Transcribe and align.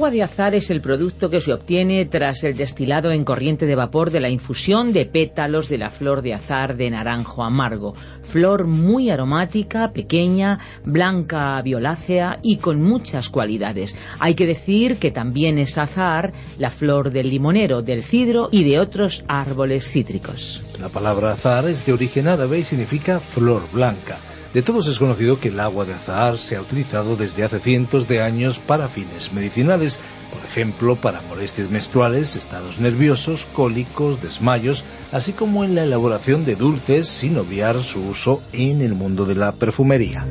Agua 0.00 0.10
de 0.10 0.22
azar 0.22 0.54
es 0.54 0.70
el 0.70 0.80
producto 0.80 1.28
que 1.28 1.42
se 1.42 1.52
obtiene 1.52 2.06
tras 2.06 2.42
el 2.44 2.56
destilado 2.56 3.10
en 3.10 3.22
corriente 3.22 3.66
de 3.66 3.74
vapor 3.74 4.10
de 4.10 4.20
la 4.20 4.30
infusión 4.30 4.94
de 4.94 5.04
pétalos 5.04 5.68
de 5.68 5.76
la 5.76 5.90
flor 5.90 6.22
de 6.22 6.32
azar 6.32 6.74
de 6.74 6.88
naranjo 6.88 7.44
amargo. 7.44 7.92
Flor 8.22 8.66
muy 8.66 9.10
aromática, 9.10 9.92
pequeña, 9.92 10.58
blanca 10.86 11.60
violácea 11.60 12.38
y 12.42 12.56
con 12.56 12.80
muchas 12.80 13.28
cualidades. 13.28 13.94
Hay 14.20 14.34
que 14.34 14.46
decir 14.46 14.96
que 14.96 15.10
también 15.10 15.58
es 15.58 15.76
azar 15.76 16.32
la 16.56 16.70
flor 16.70 17.10
del 17.10 17.28
limonero, 17.28 17.82
del 17.82 18.02
cidro 18.02 18.48
y 18.50 18.64
de 18.64 18.80
otros 18.80 19.22
árboles 19.28 19.90
cítricos. 19.90 20.62
La 20.80 20.88
palabra 20.88 21.32
azar 21.32 21.68
es 21.68 21.84
de 21.84 21.92
origen 21.92 22.26
árabe 22.26 22.60
y 22.60 22.64
significa 22.64 23.20
flor 23.20 23.70
blanca. 23.70 24.18
De 24.52 24.62
todos 24.62 24.88
es 24.88 24.98
conocido 24.98 25.38
que 25.38 25.48
el 25.48 25.60
agua 25.60 25.84
de 25.84 25.94
azahar 25.94 26.36
se 26.36 26.56
ha 26.56 26.60
utilizado 26.60 27.14
desde 27.14 27.44
hace 27.44 27.60
cientos 27.60 28.08
de 28.08 28.20
años 28.20 28.58
para 28.58 28.88
fines 28.88 29.32
medicinales, 29.32 30.00
por 30.32 30.44
ejemplo, 30.44 30.96
para 30.96 31.22
molestias 31.22 31.70
menstruales, 31.70 32.34
estados 32.34 32.80
nerviosos, 32.80 33.46
cólicos, 33.52 34.20
desmayos, 34.20 34.84
así 35.12 35.32
como 35.32 35.62
en 35.62 35.76
la 35.76 35.84
elaboración 35.84 36.44
de 36.44 36.56
dulces 36.56 37.08
sin 37.08 37.38
obviar 37.38 37.80
su 37.80 38.02
uso 38.08 38.42
en 38.52 38.82
el 38.82 38.94
mundo 38.94 39.24
de 39.24 39.36
la 39.36 39.52
perfumería. 39.52 40.26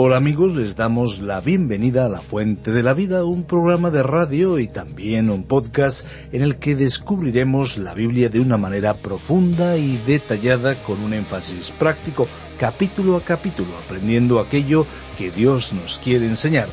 Hola 0.00 0.16
amigos, 0.18 0.54
les 0.54 0.76
damos 0.76 1.18
la 1.18 1.40
bienvenida 1.40 2.06
a 2.06 2.08
La 2.08 2.20
Fuente 2.20 2.70
de 2.70 2.84
la 2.84 2.94
Vida, 2.94 3.24
un 3.24 3.42
programa 3.42 3.90
de 3.90 4.04
radio 4.04 4.60
y 4.60 4.68
también 4.68 5.28
un 5.28 5.42
podcast 5.42 6.06
en 6.30 6.42
el 6.42 6.60
que 6.60 6.76
descubriremos 6.76 7.78
la 7.78 7.94
Biblia 7.94 8.28
de 8.28 8.38
una 8.38 8.56
manera 8.56 8.94
profunda 8.94 9.76
y 9.76 9.96
detallada 10.06 10.76
con 10.84 11.02
un 11.02 11.14
énfasis 11.14 11.72
práctico, 11.72 12.28
capítulo 12.60 13.16
a 13.16 13.22
capítulo, 13.22 13.70
aprendiendo 13.76 14.38
aquello 14.38 14.86
que 15.18 15.32
Dios 15.32 15.72
nos 15.72 15.98
quiere 15.98 16.28
enseñar. 16.28 16.68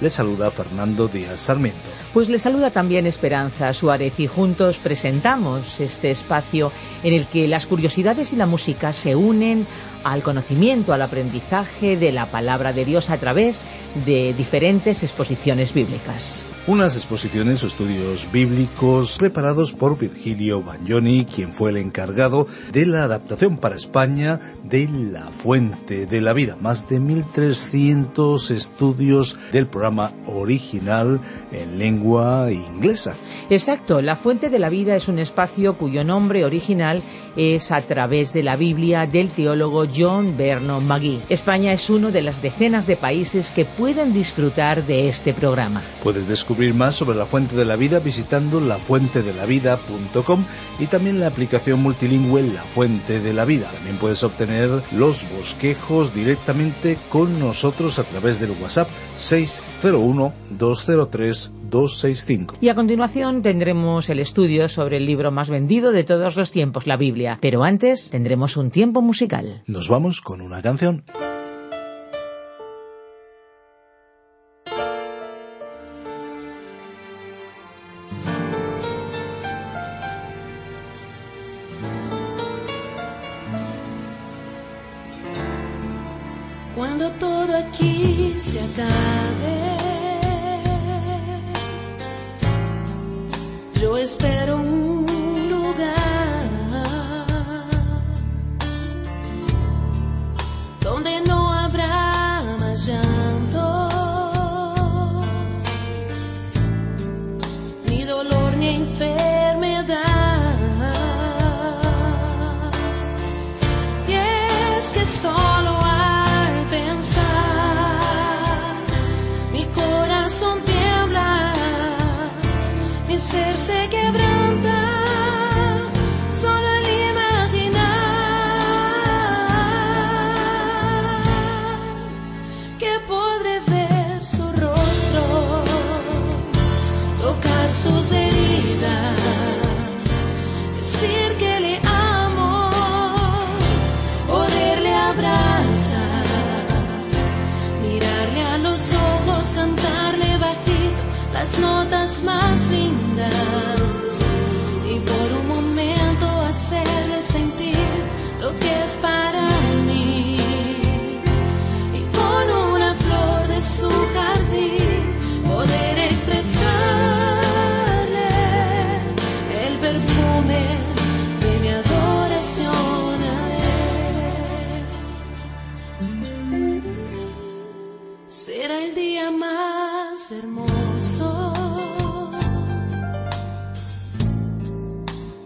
Les 0.00 0.12
saluda 0.12 0.52
Fernando 0.52 1.08
Díaz 1.08 1.40
Sarmiento. 1.40 1.80
Pues 2.14 2.28
le 2.28 2.38
saluda 2.38 2.70
también 2.70 3.08
Esperanza 3.08 3.72
Suárez 3.72 4.20
y 4.20 4.28
juntos 4.28 4.78
presentamos 4.78 5.80
este 5.80 6.12
espacio 6.12 6.70
en 7.02 7.14
el 7.14 7.26
que 7.26 7.48
las 7.48 7.66
curiosidades 7.66 8.32
y 8.32 8.36
la 8.36 8.46
música 8.46 8.92
se 8.92 9.16
unen 9.16 9.66
al 10.12 10.22
conocimiento, 10.22 10.92
al 10.92 11.02
aprendizaje 11.02 11.96
de 11.96 12.12
la 12.12 12.26
palabra 12.26 12.72
de 12.72 12.84
Dios 12.84 13.10
a 13.10 13.18
través 13.18 13.64
de 14.06 14.34
diferentes 14.34 15.02
exposiciones 15.02 15.72
bíblicas. 15.74 16.44
Unas 16.68 16.96
exposiciones 16.96 17.64
o 17.64 17.66
estudios 17.66 18.30
bíblicos 18.30 19.16
preparados 19.16 19.72
por 19.72 19.98
Virgilio 19.98 20.62
Bagnoni, 20.62 21.24
quien 21.24 21.54
fue 21.54 21.70
el 21.70 21.78
encargado 21.78 22.46
de 22.72 22.84
la 22.84 23.04
adaptación 23.04 23.56
para 23.56 23.74
España 23.74 24.38
de 24.64 24.86
La 24.86 25.30
Fuente 25.30 26.04
de 26.04 26.20
la 26.20 26.34
Vida. 26.34 26.58
Más 26.60 26.86
de 26.86 27.00
1.300 27.00 28.50
estudios 28.50 29.38
del 29.50 29.66
programa 29.66 30.12
original 30.26 31.22
en 31.52 31.78
lengua 31.78 32.52
inglesa. 32.52 33.14
Exacto, 33.48 34.02
La 34.02 34.14
Fuente 34.14 34.50
de 34.50 34.58
la 34.58 34.68
Vida 34.68 34.94
es 34.94 35.08
un 35.08 35.18
espacio 35.18 35.78
cuyo 35.78 36.04
nombre 36.04 36.44
original 36.44 37.00
es 37.34 37.72
a 37.72 37.80
través 37.80 38.34
de 38.34 38.42
la 38.42 38.56
Biblia 38.56 39.06
del 39.06 39.30
teólogo 39.30 39.86
John 39.88 40.36
Vernon 40.36 40.86
McGee. 40.86 41.22
España 41.30 41.72
es 41.72 41.88
uno 41.88 42.10
de 42.12 42.20
las 42.20 42.42
decenas 42.42 42.86
de 42.86 42.96
países 42.96 43.52
que 43.52 43.64
pueden 43.64 44.12
disfrutar 44.12 44.84
de 44.84 45.08
este 45.08 45.32
programa. 45.32 45.80
Puedes 46.02 46.28
descubrir 46.28 46.57
más 46.74 46.96
sobre 46.96 47.16
la 47.16 47.24
Fuente 47.24 47.54
de 47.54 47.64
la 47.64 47.76
Vida 47.76 48.00
visitando 48.00 48.60
lafuentedelavida.com 48.60 50.44
y 50.80 50.86
también 50.86 51.20
la 51.20 51.28
aplicación 51.28 51.80
multilingüe 51.82 52.42
La 52.42 52.62
Fuente 52.62 53.20
de 53.20 53.32
la 53.32 53.44
Vida. 53.44 53.70
También 53.70 53.98
puedes 53.98 54.22
obtener 54.24 54.68
los 54.92 55.28
bosquejos 55.30 56.12
directamente 56.14 56.98
con 57.10 57.38
nosotros 57.38 57.98
a 57.98 58.04
través 58.04 58.40
del 58.40 58.50
WhatsApp 58.60 58.88
601 59.18 60.32
203 60.50 61.52
265. 61.70 62.56
Y 62.60 62.68
a 62.70 62.74
continuación 62.74 63.42
tendremos 63.42 64.08
el 64.08 64.18
estudio 64.18 64.68
sobre 64.68 64.96
el 64.96 65.06
libro 65.06 65.30
más 65.30 65.50
vendido 65.50 65.92
de 65.92 66.02
todos 66.02 66.36
los 66.36 66.50
tiempos, 66.50 66.86
la 66.86 66.96
Biblia. 66.96 67.38
Pero 67.40 67.62
antes 67.62 68.10
tendremos 68.10 68.56
un 68.56 68.70
tiempo 68.70 69.00
musical. 69.00 69.62
Nos 69.66 69.88
vamos 69.88 70.20
con 70.20 70.40
una 70.40 70.60
canción. 70.60 71.04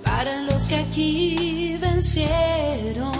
Para 0.05 0.43
los 0.43 0.69
que 0.69 0.77
aquí 0.77 1.77
vencieron. 1.81 3.13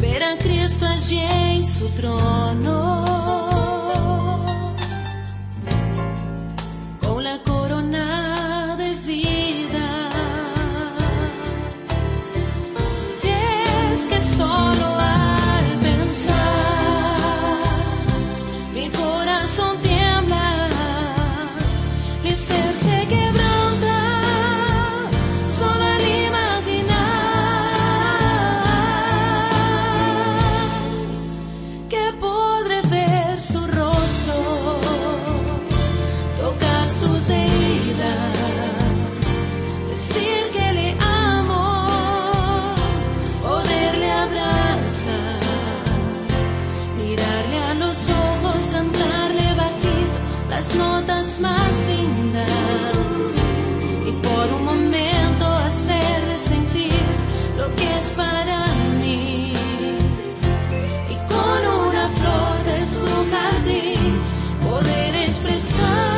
Ver 0.00 0.22
Cristo 0.38 0.86
allí 0.86 1.18
en 1.18 1.66
su 1.66 1.88
trono. 1.90 3.37
Las 50.58 50.74
notas 50.74 51.38
más 51.38 51.86
lindas. 51.86 53.30
Y 54.08 54.10
por 54.26 54.46
un 54.56 54.64
momento 54.64 55.44
hacerle 55.46 56.36
sentir 56.36 57.00
lo 57.56 57.66
que 57.76 57.86
es 57.98 58.10
para 58.12 58.66
mí. 59.00 59.52
Y 61.14 61.16
con 61.32 61.60
una 61.86 62.08
flor 62.18 62.56
de 62.64 62.76
su 62.76 63.14
jardín 63.30 64.20
poder 64.68 65.14
expresarle 65.28 66.17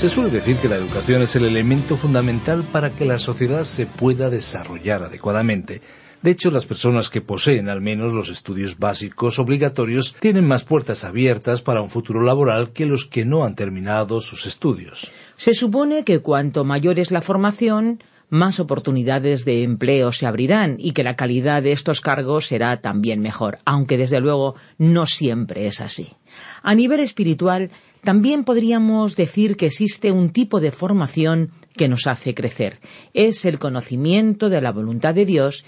Se 0.00 0.08
suele 0.08 0.30
decir 0.30 0.56
que 0.56 0.68
la 0.70 0.76
educación 0.76 1.20
es 1.20 1.36
el 1.36 1.44
elemento 1.44 1.94
fundamental 1.94 2.64
para 2.64 2.96
que 2.96 3.04
la 3.04 3.18
sociedad 3.18 3.64
se 3.64 3.84
pueda 3.84 4.30
desarrollar 4.30 5.02
adecuadamente. 5.02 5.82
De 6.22 6.30
hecho, 6.30 6.50
las 6.50 6.64
personas 6.64 7.10
que 7.10 7.20
poseen 7.20 7.68
al 7.68 7.82
menos 7.82 8.14
los 8.14 8.30
estudios 8.30 8.78
básicos 8.78 9.38
obligatorios 9.38 10.16
tienen 10.18 10.48
más 10.48 10.64
puertas 10.64 11.04
abiertas 11.04 11.60
para 11.60 11.82
un 11.82 11.90
futuro 11.90 12.22
laboral 12.22 12.70
que 12.70 12.86
los 12.86 13.04
que 13.04 13.26
no 13.26 13.44
han 13.44 13.54
terminado 13.54 14.22
sus 14.22 14.46
estudios. 14.46 15.12
Se 15.36 15.52
supone 15.52 16.02
que 16.02 16.20
cuanto 16.20 16.64
mayor 16.64 16.98
es 16.98 17.10
la 17.10 17.20
formación, 17.20 18.02
más 18.30 18.58
oportunidades 18.58 19.44
de 19.44 19.64
empleo 19.64 20.12
se 20.12 20.24
abrirán 20.26 20.76
y 20.78 20.92
que 20.92 21.02
la 21.02 21.16
calidad 21.16 21.62
de 21.62 21.72
estos 21.72 22.00
cargos 22.00 22.46
será 22.46 22.80
también 22.80 23.20
mejor, 23.20 23.58
aunque 23.66 23.98
desde 23.98 24.20
luego 24.20 24.54
no 24.78 25.04
siempre 25.04 25.66
es 25.66 25.82
así. 25.82 26.14
A 26.62 26.74
nivel 26.74 27.00
espiritual, 27.00 27.70
también 28.02 28.44
podríamos 28.44 29.16
decir 29.16 29.56
que 29.56 29.66
existe 29.66 30.10
un 30.10 30.30
tipo 30.30 30.60
de 30.60 30.70
formación 30.70 31.50
que 31.76 31.88
nos 31.88 32.06
hace 32.06 32.34
crecer. 32.34 32.80
Es 33.14 33.44
el 33.44 33.58
conocimiento 33.58 34.48
de 34.48 34.60
la 34.60 34.72
voluntad 34.72 35.14
de 35.14 35.26
Dios 35.26 35.64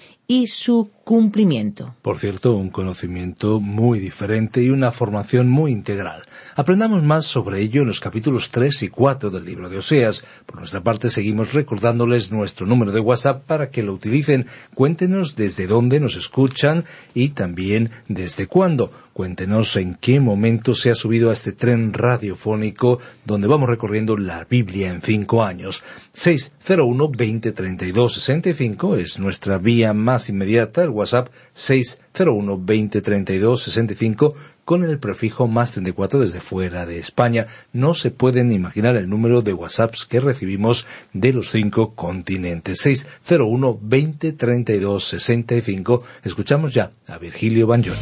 su 0.46 0.90
cumplimiento. 1.04 1.94
Por 2.00 2.18
cierto, 2.18 2.56
un 2.56 2.70
conocimiento 2.70 3.60
muy 3.60 3.98
diferente 3.98 4.62
y 4.62 4.70
una 4.70 4.90
formación 4.90 5.50
muy 5.50 5.72
integral. 5.72 6.22
Aprendamos 6.54 7.02
más 7.02 7.26
sobre 7.26 7.60
ello 7.60 7.82
en 7.82 7.88
los 7.88 8.00
capítulos 8.00 8.50
3 8.50 8.84
y 8.84 8.88
4 8.88 9.30
del 9.30 9.44
libro 9.44 9.68
de 9.68 9.78
Oseas. 9.78 10.24
Por 10.46 10.58
nuestra 10.58 10.82
parte, 10.82 11.10
seguimos 11.10 11.52
recordándoles 11.52 12.30
nuestro 12.30 12.66
número 12.66 12.92
de 12.92 13.00
WhatsApp 13.00 13.44
para 13.44 13.70
que 13.70 13.82
lo 13.82 13.92
utilicen. 13.92 14.46
Cuéntenos 14.74 15.36
desde 15.36 15.66
dónde 15.66 16.00
nos 16.00 16.16
escuchan 16.16 16.84
y 17.14 17.30
también 17.30 17.90
desde 18.08 18.46
cuándo. 18.46 18.90
Cuéntenos 19.12 19.76
en 19.76 19.96
qué 19.96 20.20
momento 20.20 20.74
se 20.74 20.88
ha 20.88 20.94
subido 20.94 21.28
a 21.28 21.34
este 21.34 21.52
tren 21.52 21.92
radiofónico 21.92 22.98
donde 23.26 23.46
vamos 23.46 23.68
recorriendo 23.68 24.16
la 24.16 24.46
Biblia 24.48 24.88
en 24.88 25.02
cinco 25.02 25.44
años. 25.44 25.84
601 26.14 27.10
20 27.10 27.52
32 27.52 28.14
65 28.14 28.96
es 28.96 29.18
nuestra 29.18 29.58
vía 29.58 29.92
más 29.92 30.21
inmediata, 30.28 30.82
el 30.82 30.90
WhatsApp 30.90 31.28
601 31.54 32.58
20 32.58 33.00
32 33.00 33.62
65 33.62 34.34
con 34.64 34.84
el 34.84 34.98
prefijo 34.98 35.48
más 35.48 35.72
34 35.72 36.20
desde 36.20 36.40
fuera 36.40 36.86
de 36.86 36.98
España. 36.98 37.46
No 37.72 37.94
se 37.94 38.10
pueden 38.10 38.52
imaginar 38.52 38.96
el 38.96 39.08
número 39.08 39.42
de 39.42 39.52
WhatsApps 39.52 40.06
que 40.06 40.20
recibimos 40.20 40.86
de 41.12 41.32
los 41.32 41.50
cinco 41.50 41.94
continentes. 41.94 42.78
601 42.80 43.78
20 43.82 44.32
32 44.32 45.04
65. 45.04 46.04
Escuchamos 46.24 46.74
ya 46.74 46.92
a 47.08 47.18
Virgilio 47.18 47.66
Banjón. 47.66 47.96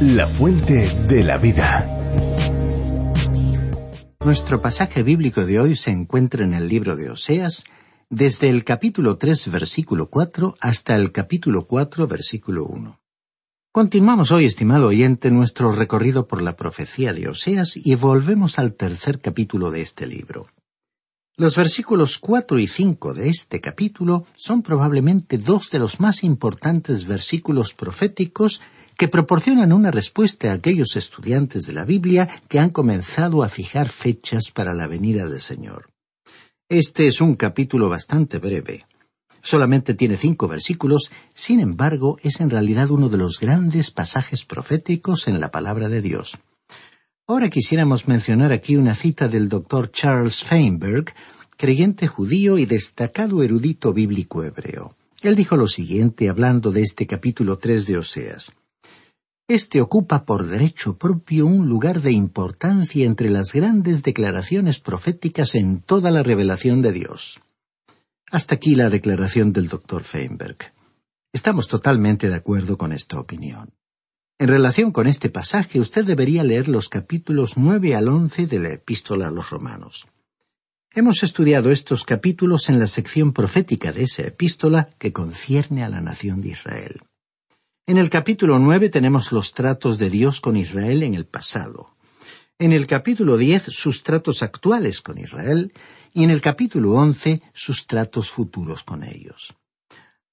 La 0.00 0.26
fuente 0.26 0.88
de 1.08 1.24
la 1.24 1.38
vida. 1.38 1.90
Nuestro 4.24 4.62
pasaje 4.62 5.02
bíblico 5.02 5.44
de 5.44 5.60
hoy 5.60 5.76
se 5.76 5.90
encuentra 5.90 6.44
en 6.44 6.54
el 6.54 6.66
libro 6.66 6.96
de 6.96 7.10
Oseas, 7.10 7.64
desde 8.14 8.48
el 8.48 8.62
capítulo 8.62 9.18
3, 9.18 9.50
versículo 9.50 10.08
4, 10.08 10.54
hasta 10.60 10.94
el 10.94 11.10
capítulo 11.10 11.66
4, 11.66 12.06
versículo 12.06 12.64
1. 12.64 13.00
Continuamos 13.72 14.30
hoy, 14.30 14.44
estimado 14.44 14.86
oyente, 14.86 15.32
nuestro 15.32 15.72
recorrido 15.72 16.28
por 16.28 16.40
la 16.40 16.54
profecía 16.54 17.12
de 17.12 17.26
Oseas 17.26 17.76
y 17.76 17.96
volvemos 17.96 18.60
al 18.60 18.74
tercer 18.74 19.18
capítulo 19.18 19.72
de 19.72 19.80
este 19.80 20.06
libro. 20.06 20.46
Los 21.36 21.56
versículos 21.56 22.18
4 22.18 22.60
y 22.60 22.68
5 22.68 23.14
de 23.14 23.30
este 23.30 23.60
capítulo 23.60 24.26
son 24.36 24.62
probablemente 24.62 25.36
dos 25.36 25.70
de 25.70 25.80
los 25.80 25.98
más 25.98 26.22
importantes 26.22 27.08
versículos 27.08 27.74
proféticos 27.74 28.60
que 28.96 29.08
proporcionan 29.08 29.72
una 29.72 29.90
respuesta 29.90 30.52
a 30.52 30.54
aquellos 30.54 30.94
estudiantes 30.94 31.66
de 31.66 31.72
la 31.72 31.84
Biblia 31.84 32.28
que 32.46 32.60
han 32.60 32.70
comenzado 32.70 33.42
a 33.42 33.48
fijar 33.48 33.88
fechas 33.88 34.52
para 34.54 34.72
la 34.72 34.86
venida 34.86 35.26
del 35.26 35.40
Señor. 35.40 35.93
Este 36.70 37.06
es 37.06 37.20
un 37.20 37.34
capítulo 37.34 37.90
bastante 37.90 38.38
breve. 38.38 38.86
Solamente 39.42 39.92
tiene 39.92 40.16
cinco 40.16 40.48
versículos, 40.48 41.10
sin 41.34 41.60
embargo, 41.60 42.16
es 42.22 42.40
en 42.40 42.48
realidad 42.48 42.90
uno 42.90 43.10
de 43.10 43.18
los 43.18 43.38
grandes 43.38 43.90
pasajes 43.90 44.46
proféticos 44.46 45.28
en 45.28 45.40
la 45.40 45.50
palabra 45.50 45.90
de 45.90 46.00
Dios. 46.00 46.38
Ahora 47.26 47.50
quisiéramos 47.50 48.08
mencionar 48.08 48.50
aquí 48.50 48.76
una 48.76 48.94
cita 48.94 49.28
del 49.28 49.50
doctor 49.50 49.90
Charles 49.90 50.42
Feinberg, 50.42 51.12
creyente 51.58 52.06
judío 52.06 52.56
y 52.56 52.64
destacado 52.64 53.42
erudito 53.42 53.92
bíblico 53.92 54.42
hebreo. 54.42 54.96
Él 55.20 55.34
dijo 55.36 55.58
lo 55.58 55.68
siguiente 55.68 56.30
hablando 56.30 56.72
de 56.72 56.80
este 56.80 57.06
capítulo 57.06 57.58
3 57.58 57.86
de 57.86 57.98
Oseas. 57.98 58.52
Este 59.46 59.82
ocupa 59.82 60.24
por 60.24 60.46
derecho 60.46 60.96
propio 60.96 61.44
un 61.44 61.68
lugar 61.68 62.00
de 62.00 62.12
importancia 62.12 63.04
entre 63.04 63.28
las 63.28 63.52
grandes 63.52 64.02
declaraciones 64.02 64.80
proféticas 64.80 65.54
en 65.54 65.82
toda 65.82 66.10
la 66.10 66.22
revelación 66.22 66.80
de 66.80 66.92
Dios. 66.92 67.42
Hasta 68.30 68.54
aquí 68.54 68.74
la 68.74 68.88
declaración 68.88 69.52
del 69.52 69.68
doctor 69.68 70.02
Feinberg. 70.02 70.72
Estamos 71.30 71.68
totalmente 71.68 72.30
de 72.30 72.36
acuerdo 72.36 72.78
con 72.78 72.90
esta 72.92 73.20
opinión. 73.20 73.74
En 74.38 74.48
relación 74.48 74.92
con 74.92 75.06
este 75.06 75.28
pasaje, 75.28 75.78
usted 75.78 76.06
debería 76.06 76.42
leer 76.42 76.68
los 76.68 76.88
capítulos 76.88 77.58
nueve 77.58 77.94
al 77.94 78.08
once 78.08 78.46
de 78.46 78.60
la 78.60 78.70
Epístola 78.70 79.28
a 79.28 79.30
los 79.30 79.50
Romanos. 79.50 80.06
Hemos 80.90 81.22
estudiado 81.22 81.70
estos 81.70 82.04
capítulos 82.04 82.70
en 82.70 82.78
la 82.78 82.86
sección 82.86 83.34
profética 83.34 83.92
de 83.92 84.04
esa 84.04 84.22
epístola 84.22 84.88
que 84.98 85.12
concierne 85.12 85.84
a 85.84 85.90
la 85.90 86.00
nación 86.00 86.40
de 86.40 86.48
Israel. 86.48 87.02
En 87.86 87.98
el 87.98 88.08
capítulo 88.08 88.58
nueve 88.58 88.88
tenemos 88.88 89.30
los 89.30 89.52
tratos 89.52 89.98
de 89.98 90.08
Dios 90.08 90.40
con 90.40 90.56
Israel 90.56 91.02
en 91.02 91.12
el 91.12 91.26
pasado. 91.26 91.94
En 92.58 92.72
el 92.72 92.86
capítulo 92.86 93.36
diez 93.36 93.64
sus 93.64 94.02
tratos 94.02 94.42
actuales 94.42 95.02
con 95.02 95.18
Israel 95.18 95.70
y 96.14 96.24
en 96.24 96.30
el 96.30 96.40
capítulo 96.40 96.92
once 96.92 97.42
sus 97.52 97.86
tratos 97.86 98.30
futuros 98.30 98.84
con 98.84 99.04
ellos. 99.04 99.54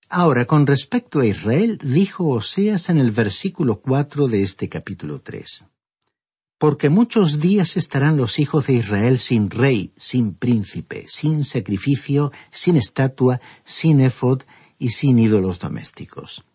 Ahora, 0.07 0.45
con 0.45 0.65
respecto 0.65 1.19
a 1.19 1.25
Israel, 1.25 1.77
dijo 1.83 2.29
Oseas 2.29 2.89
en 2.89 2.99
el 2.99 3.11
versículo 3.11 3.81
cuatro 3.81 4.29
de 4.29 4.43
este 4.43 4.69
capítulo 4.69 5.19
tres. 5.19 5.67
Porque 6.57 6.87
muchos 6.87 7.41
días 7.41 7.75
estarán 7.75 8.15
los 8.15 8.39
hijos 8.39 8.67
de 8.67 8.75
Israel 8.75 9.19
sin 9.19 9.49
rey, 9.49 9.91
sin 9.97 10.35
príncipe, 10.35 11.03
sin 11.09 11.43
sacrificio, 11.43 12.31
sin 12.49 12.77
estatua, 12.77 13.41
sin 13.65 13.99
efod 13.99 14.43
y 14.77 14.91
sin 14.91 15.19
ídolos 15.19 15.59
domésticos. 15.59 16.45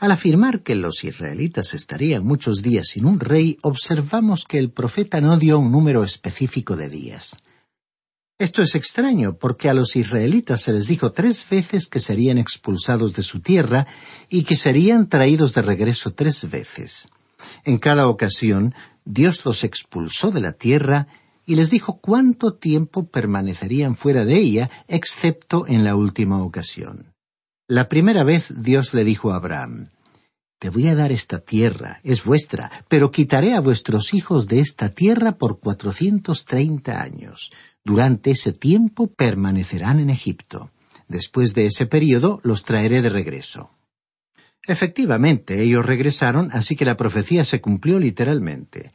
Al 0.00 0.12
afirmar 0.12 0.62
que 0.62 0.74
los 0.74 1.04
israelitas 1.04 1.74
estarían 1.74 2.24
muchos 2.24 2.62
días 2.62 2.88
sin 2.88 3.04
un 3.04 3.20
rey, 3.20 3.58
observamos 3.60 4.46
que 4.46 4.56
el 4.56 4.70
profeta 4.70 5.20
no 5.20 5.36
dio 5.36 5.58
un 5.58 5.70
número 5.70 6.02
específico 6.04 6.74
de 6.74 6.88
días. 6.88 7.36
Esto 8.38 8.62
es 8.62 8.74
extraño, 8.74 9.36
porque 9.36 9.68
a 9.68 9.74
los 9.74 9.96
israelitas 9.96 10.62
se 10.62 10.72
les 10.72 10.86
dijo 10.86 11.12
tres 11.12 11.44
veces 11.46 11.86
que 11.86 12.00
serían 12.00 12.38
expulsados 12.38 13.12
de 13.12 13.22
su 13.22 13.40
tierra 13.40 13.86
y 14.30 14.44
que 14.44 14.56
serían 14.56 15.06
traídos 15.10 15.52
de 15.52 15.60
regreso 15.60 16.14
tres 16.14 16.48
veces. 16.48 17.10
En 17.66 17.76
cada 17.76 18.08
ocasión, 18.08 18.74
Dios 19.04 19.44
los 19.44 19.64
expulsó 19.64 20.30
de 20.30 20.40
la 20.40 20.52
tierra 20.52 21.08
y 21.44 21.56
les 21.56 21.68
dijo 21.68 22.00
cuánto 22.00 22.54
tiempo 22.54 23.06
permanecerían 23.06 23.96
fuera 23.96 24.24
de 24.24 24.38
ella, 24.38 24.70
excepto 24.88 25.66
en 25.68 25.84
la 25.84 25.94
última 25.94 26.42
ocasión. 26.42 27.09
La 27.70 27.88
primera 27.88 28.24
vez 28.24 28.52
Dios 28.52 28.94
le 28.94 29.04
dijo 29.04 29.30
a 29.30 29.36
Abraham, 29.36 29.90
Te 30.58 30.70
voy 30.70 30.88
a 30.88 30.96
dar 30.96 31.12
esta 31.12 31.38
tierra, 31.38 32.00
es 32.02 32.24
vuestra, 32.24 32.68
pero 32.88 33.12
quitaré 33.12 33.54
a 33.54 33.60
vuestros 33.60 34.12
hijos 34.12 34.48
de 34.48 34.58
esta 34.58 34.88
tierra 34.88 35.38
por 35.38 35.60
cuatrocientos 35.60 36.46
treinta 36.46 37.00
años. 37.00 37.52
Durante 37.84 38.32
ese 38.32 38.52
tiempo 38.52 39.06
permanecerán 39.06 40.00
en 40.00 40.10
Egipto. 40.10 40.72
Después 41.06 41.54
de 41.54 41.66
ese 41.66 41.86
período 41.86 42.40
los 42.42 42.64
traeré 42.64 43.02
de 43.02 43.08
regreso. 43.08 43.70
Efectivamente, 44.66 45.62
ellos 45.62 45.86
regresaron, 45.86 46.50
así 46.52 46.74
que 46.74 46.84
la 46.84 46.96
profecía 46.96 47.44
se 47.44 47.60
cumplió 47.60 48.00
literalmente. 48.00 48.90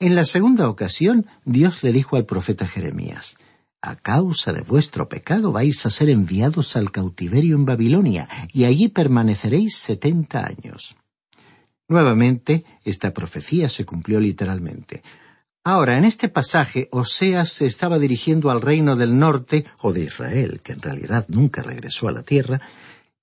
En 0.00 0.16
la 0.16 0.24
segunda 0.24 0.68
ocasión, 0.68 1.26
Dios 1.44 1.84
le 1.84 1.92
dijo 1.92 2.16
al 2.16 2.26
profeta 2.26 2.66
Jeremías, 2.66 3.36
A 3.86 3.94
causa 3.94 4.52
de 4.52 4.62
vuestro 4.62 5.08
pecado 5.08 5.52
vais 5.52 5.86
a 5.86 5.90
ser 5.90 6.10
enviados 6.10 6.74
al 6.74 6.90
cautiverio 6.90 7.54
en 7.54 7.64
Babilonia, 7.64 8.28
y 8.52 8.64
allí 8.64 8.88
permaneceréis 8.88 9.76
setenta 9.76 10.44
años. 10.44 10.96
Nuevamente, 11.86 12.64
esta 12.82 13.14
profecía 13.14 13.68
se 13.68 13.84
cumplió 13.84 14.18
literalmente. 14.18 15.04
Ahora, 15.62 15.96
en 15.98 16.04
este 16.04 16.28
pasaje, 16.28 16.88
Oseas 16.90 17.50
se 17.50 17.66
estaba 17.66 18.00
dirigiendo 18.00 18.50
al 18.50 18.60
reino 18.60 18.96
del 18.96 19.16
norte, 19.16 19.64
o 19.78 19.92
de 19.92 20.02
Israel, 20.02 20.62
que 20.64 20.72
en 20.72 20.80
realidad 20.80 21.24
nunca 21.28 21.62
regresó 21.62 22.08
a 22.08 22.12
la 22.12 22.24
tierra, 22.24 22.60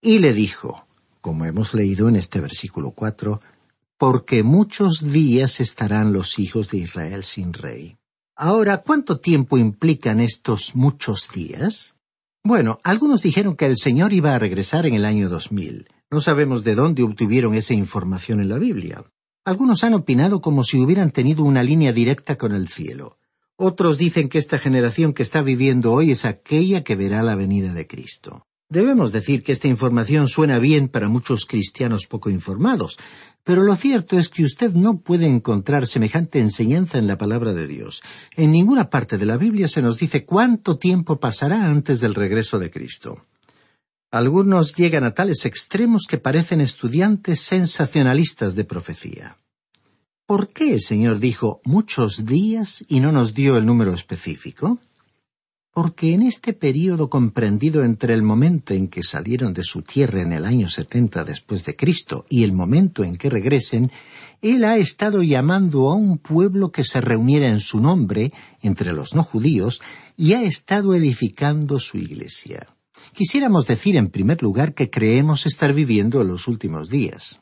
y 0.02 0.20
le 0.20 0.32
dijo, 0.32 0.88
como 1.20 1.44
hemos 1.44 1.74
leído 1.74 2.08
en 2.08 2.16
este 2.16 2.40
versículo 2.40 2.92
cuatro, 2.92 3.42
porque 3.98 4.44
muchos 4.44 5.12
días 5.12 5.60
estarán 5.60 6.14
los 6.14 6.40
hijos 6.40 6.70
de 6.70 6.78
Israel 6.78 7.26
sin 7.26 7.52
rey. 7.52 7.98
Ahora, 8.36 8.80
¿cuánto 8.80 9.20
tiempo 9.20 9.60
implican 9.60 10.20
estos 10.20 10.76
muchos 10.76 11.30
días? 11.32 11.98
Bueno, 12.44 12.80
algunos 12.84 13.22
dijeron 13.22 13.56
que 13.56 13.68
el 13.68 13.78
Señor 13.78 14.12
iba 14.12 14.34
a 14.34 14.40
regresar 14.40 14.88
en 14.88 14.96
el 14.96 15.06
año 15.06 15.30
2000. 15.30 15.88
No 16.10 16.20
sabemos 16.20 16.64
de 16.64 16.74
dónde 16.74 17.04
obtuvieron 17.04 17.54
esa 17.54 17.76
información 17.76 18.42
en 18.42 18.50
la 18.50 18.58
Biblia. 18.58 19.06
Algunos 19.46 19.84
han 19.84 19.94
opinado 19.94 20.42
como 20.42 20.64
si 20.64 20.80
hubieran 20.80 21.12
tenido 21.12 21.44
una 21.44 21.62
línea 21.62 21.94
directa 21.94 22.36
con 22.36 22.54
el 22.54 22.70
cielo. 22.70 23.20
Otros 23.56 24.00
dicen 24.00 24.30
que 24.30 24.40
esta 24.40 24.58
generación 24.58 25.14
que 25.14 25.22
está 25.22 25.44
viviendo 25.44 25.94
hoy 25.94 26.10
es 26.10 26.26
aquella 26.26 26.84
que 26.84 26.96
verá 26.96 27.22
la 27.22 27.36
venida 27.36 27.72
de 27.72 27.86
Cristo. 27.86 28.48
Debemos 28.68 29.12
decir 29.12 29.44
que 29.44 29.52
esta 29.52 29.68
información 29.68 30.28
suena 30.28 30.58
bien 30.58 30.88
para 30.88 31.08
muchos 31.08 31.46
cristianos 31.46 32.08
poco 32.08 32.32
informados, 32.32 32.98
pero 33.44 33.62
lo 33.62 33.76
cierto 33.76 34.18
es 34.18 34.30
que 34.30 34.44
usted 34.44 34.74
no 34.74 35.00
puede 35.00 35.28
encontrar 35.28 35.86
semejante 35.86 36.40
enseñanza 36.40 36.98
en 36.98 37.08
la 37.08 37.18
palabra 37.18 37.54
de 37.54 37.68
Dios. 37.68 38.02
En 38.36 38.52
ninguna 38.52 38.90
parte 38.90 39.18
de 39.18 39.26
la 39.26 39.38
Biblia 39.38 39.68
se 39.68 39.82
nos 39.82 39.98
dice 39.98 40.26
cuánto 40.26 40.78
tiempo 40.78 41.20
pasará 41.20 41.70
antes 41.70 42.00
del 42.00 42.16
regreso 42.16 42.58
de 42.58 42.72
Cristo. 42.72 43.26
Algunos 44.12 44.76
llegan 44.76 45.04
a 45.04 45.12
tales 45.12 45.46
extremos 45.46 46.04
que 46.08 46.20
parecen 46.20 46.62
estudiantes 46.62 47.42
sensacionalistas 47.42 48.56
de 48.56 48.64
profecía. 48.64 49.38
¿Por 50.26 50.54
qué 50.54 50.76
el 50.76 50.82
Señor 50.82 51.20
dijo 51.20 51.60
muchos 51.66 52.26
días 52.26 52.86
y 52.88 53.02
no 53.02 53.12
nos 53.12 53.34
dio 53.34 53.58
el 53.58 53.66
número 53.66 53.94
específico? 53.94 54.80
Porque 55.74 56.14
en 56.14 56.22
este 56.22 56.54
período 56.54 57.10
comprendido 57.10 57.84
entre 57.84 58.14
el 58.14 58.22
momento 58.22 58.74
en 58.74 58.88
que 58.88 59.02
salieron 59.02 59.54
de 59.54 59.64
su 59.64 59.82
tierra 59.82 60.22
en 60.22 60.32
el 60.32 60.46
año 60.46 60.70
setenta 60.70 61.24
después 61.24 61.66
de 61.66 61.76
Cristo 61.76 62.26
y 62.30 62.44
el 62.44 62.54
momento 62.54 63.04
en 63.04 63.16
que 63.16 63.30
regresen, 63.30 63.92
él 64.42 64.66
ha 64.66 64.78
estado 64.78 65.24
llamando 65.24 65.90
a 65.90 65.96
un 65.96 66.20
pueblo 66.20 66.72
que 66.72 66.84
se 66.84 67.02
reuniera 67.02 67.50
en 67.50 67.60
su 67.60 67.82
nombre 67.82 68.32
entre 68.62 68.94
los 68.94 69.16
no 69.16 69.24
judíos 69.24 69.82
y 70.16 70.34
ha 70.34 70.44
estado 70.44 70.94
edificando 70.94 71.80
su 71.80 71.98
iglesia. 71.98 72.68
Quisiéramos 73.14 73.66
decir 73.66 73.98
en 73.98 74.10
primer 74.10 74.44
lugar 74.44 74.76
que 74.76 74.92
creemos 74.92 75.46
estar 75.48 75.74
viviendo 75.74 76.22
en 76.22 76.28
los 76.28 76.48
últimos 76.48 76.90
días. 76.90 77.40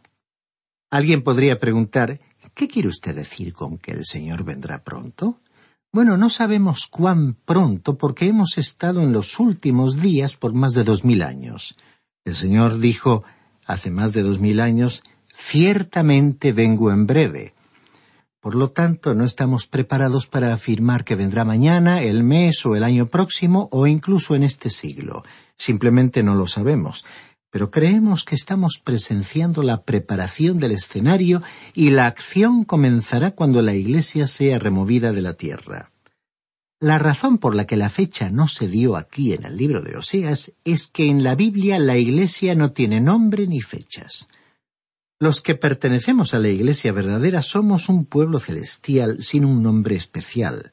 Alguien 0.90 1.22
podría 1.22 1.60
preguntar 1.60 2.20
¿Qué 2.54 2.68
quiere 2.68 2.90
usted 2.90 3.16
decir 3.16 3.54
con 3.54 3.78
que 3.78 3.92
el 3.92 4.06
Señor 4.06 4.44
vendrá 4.44 4.84
pronto? 4.84 5.40
Bueno, 5.94 6.16
no 6.16 6.30
sabemos 6.30 6.88
cuán 6.88 7.34
pronto 7.34 7.98
porque 7.98 8.26
hemos 8.26 8.58
estado 8.58 9.02
en 9.02 9.12
los 9.12 9.42
últimos 9.42 10.02
días 10.02 10.38
por 10.38 10.54
más 10.54 10.74
de 10.74 10.86
dos 10.86 11.04
mil 11.04 11.22
años. 11.22 11.76
El 12.24 12.36
Señor 12.36 12.80
dijo 12.80 13.26
hace 13.66 13.92
más 13.92 14.14
de 14.14 14.22
dos 14.22 14.40
mil 14.40 14.62
años, 14.62 15.04
ciertamente 15.36 16.54
vengo 16.54 16.92
en 16.92 17.08
breve. 17.08 17.54
Por 18.40 18.56
lo 18.56 18.72
tanto, 18.72 19.14
no 19.16 19.26
estamos 19.26 19.68
preparados 19.68 20.28
para 20.28 20.54
afirmar 20.54 21.04
que 21.04 21.16
vendrá 21.16 21.44
mañana, 21.44 22.02
el 22.02 22.24
mes 22.24 22.66
o 22.66 22.78
el 22.78 22.86
año 22.86 23.08
próximo 23.08 23.68
o 23.74 23.86
incluso 23.86 24.34
en 24.34 24.44
este 24.44 24.70
siglo. 24.70 25.24
Simplemente 25.58 26.24
no 26.24 26.36
lo 26.36 26.48
sabemos 26.48 27.04
pero 27.52 27.70
creemos 27.70 28.24
que 28.24 28.34
estamos 28.34 28.82
presenciando 28.84 29.62
la 29.62 29.84
preparación 29.84 30.58
del 30.58 30.72
escenario 30.72 31.44
y 31.76 31.92
la 31.92 32.08
acción 32.08 32.64
comenzará 32.64 33.32
cuando 33.32 33.62
la 33.62 33.76
Iglesia 33.76 34.28
sea 34.28 34.58
removida 34.58 35.12
de 35.12 35.22
la 35.22 35.34
tierra. 35.34 35.92
La 36.80 36.98
razón 36.98 37.38
por 37.38 37.54
la 37.54 37.68
que 37.68 37.76
la 37.76 37.92
fecha 37.92 38.32
no 38.32 38.48
se 38.48 38.68
dio 38.68 38.96
aquí 38.96 39.34
en 39.34 39.46
el 39.46 39.56
libro 39.56 39.82
de 39.82 39.98
Oseas 39.98 40.54
es 40.64 40.88
que 40.88 41.08
en 41.08 41.24
la 41.24 41.36
Biblia 41.36 41.78
la 41.78 41.98
Iglesia 41.98 42.56
no 42.56 42.72
tiene 42.72 43.02
nombre 43.02 43.46
ni 43.46 43.62
fechas. 43.62 44.28
Los 45.20 45.42
que 45.42 45.54
pertenecemos 45.54 46.34
a 46.34 46.40
la 46.40 46.50
Iglesia 46.50 46.92
verdadera 46.94 47.44
somos 47.44 47.90
un 47.90 48.06
pueblo 48.06 48.40
celestial 48.40 49.22
sin 49.22 49.46
un 49.46 49.62
nombre 49.62 49.96
especial. 49.96 50.72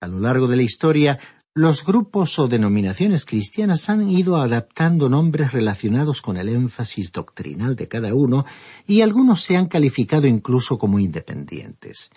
A 0.00 0.08
lo 0.08 0.18
largo 0.18 0.48
de 0.48 0.56
la 0.56 0.62
historia, 0.62 1.20
los 1.56 1.86
grupos 1.86 2.38
o 2.38 2.48
denominaciones 2.48 3.24
cristianas 3.24 3.88
han 3.88 4.10
ido 4.10 4.36
adaptando 4.36 5.08
nombres 5.08 5.54
relacionados 5.54 6.20
con 6.20 6.36
el 6.36 6.50
énfasis 6.50 7.12
doctrinal 7.12 7.76
de 7.76 7.88
cada 7.88 8.12
uno 8.12 8.44
y 8.86 9.00
algunos 9.00 9.42
se 9.42 9.56
han 9.56 9.64
calificado 9.64 10.26
incluso 10.26 10.76
como 10.76 10.98
independientes. 10.98 12.10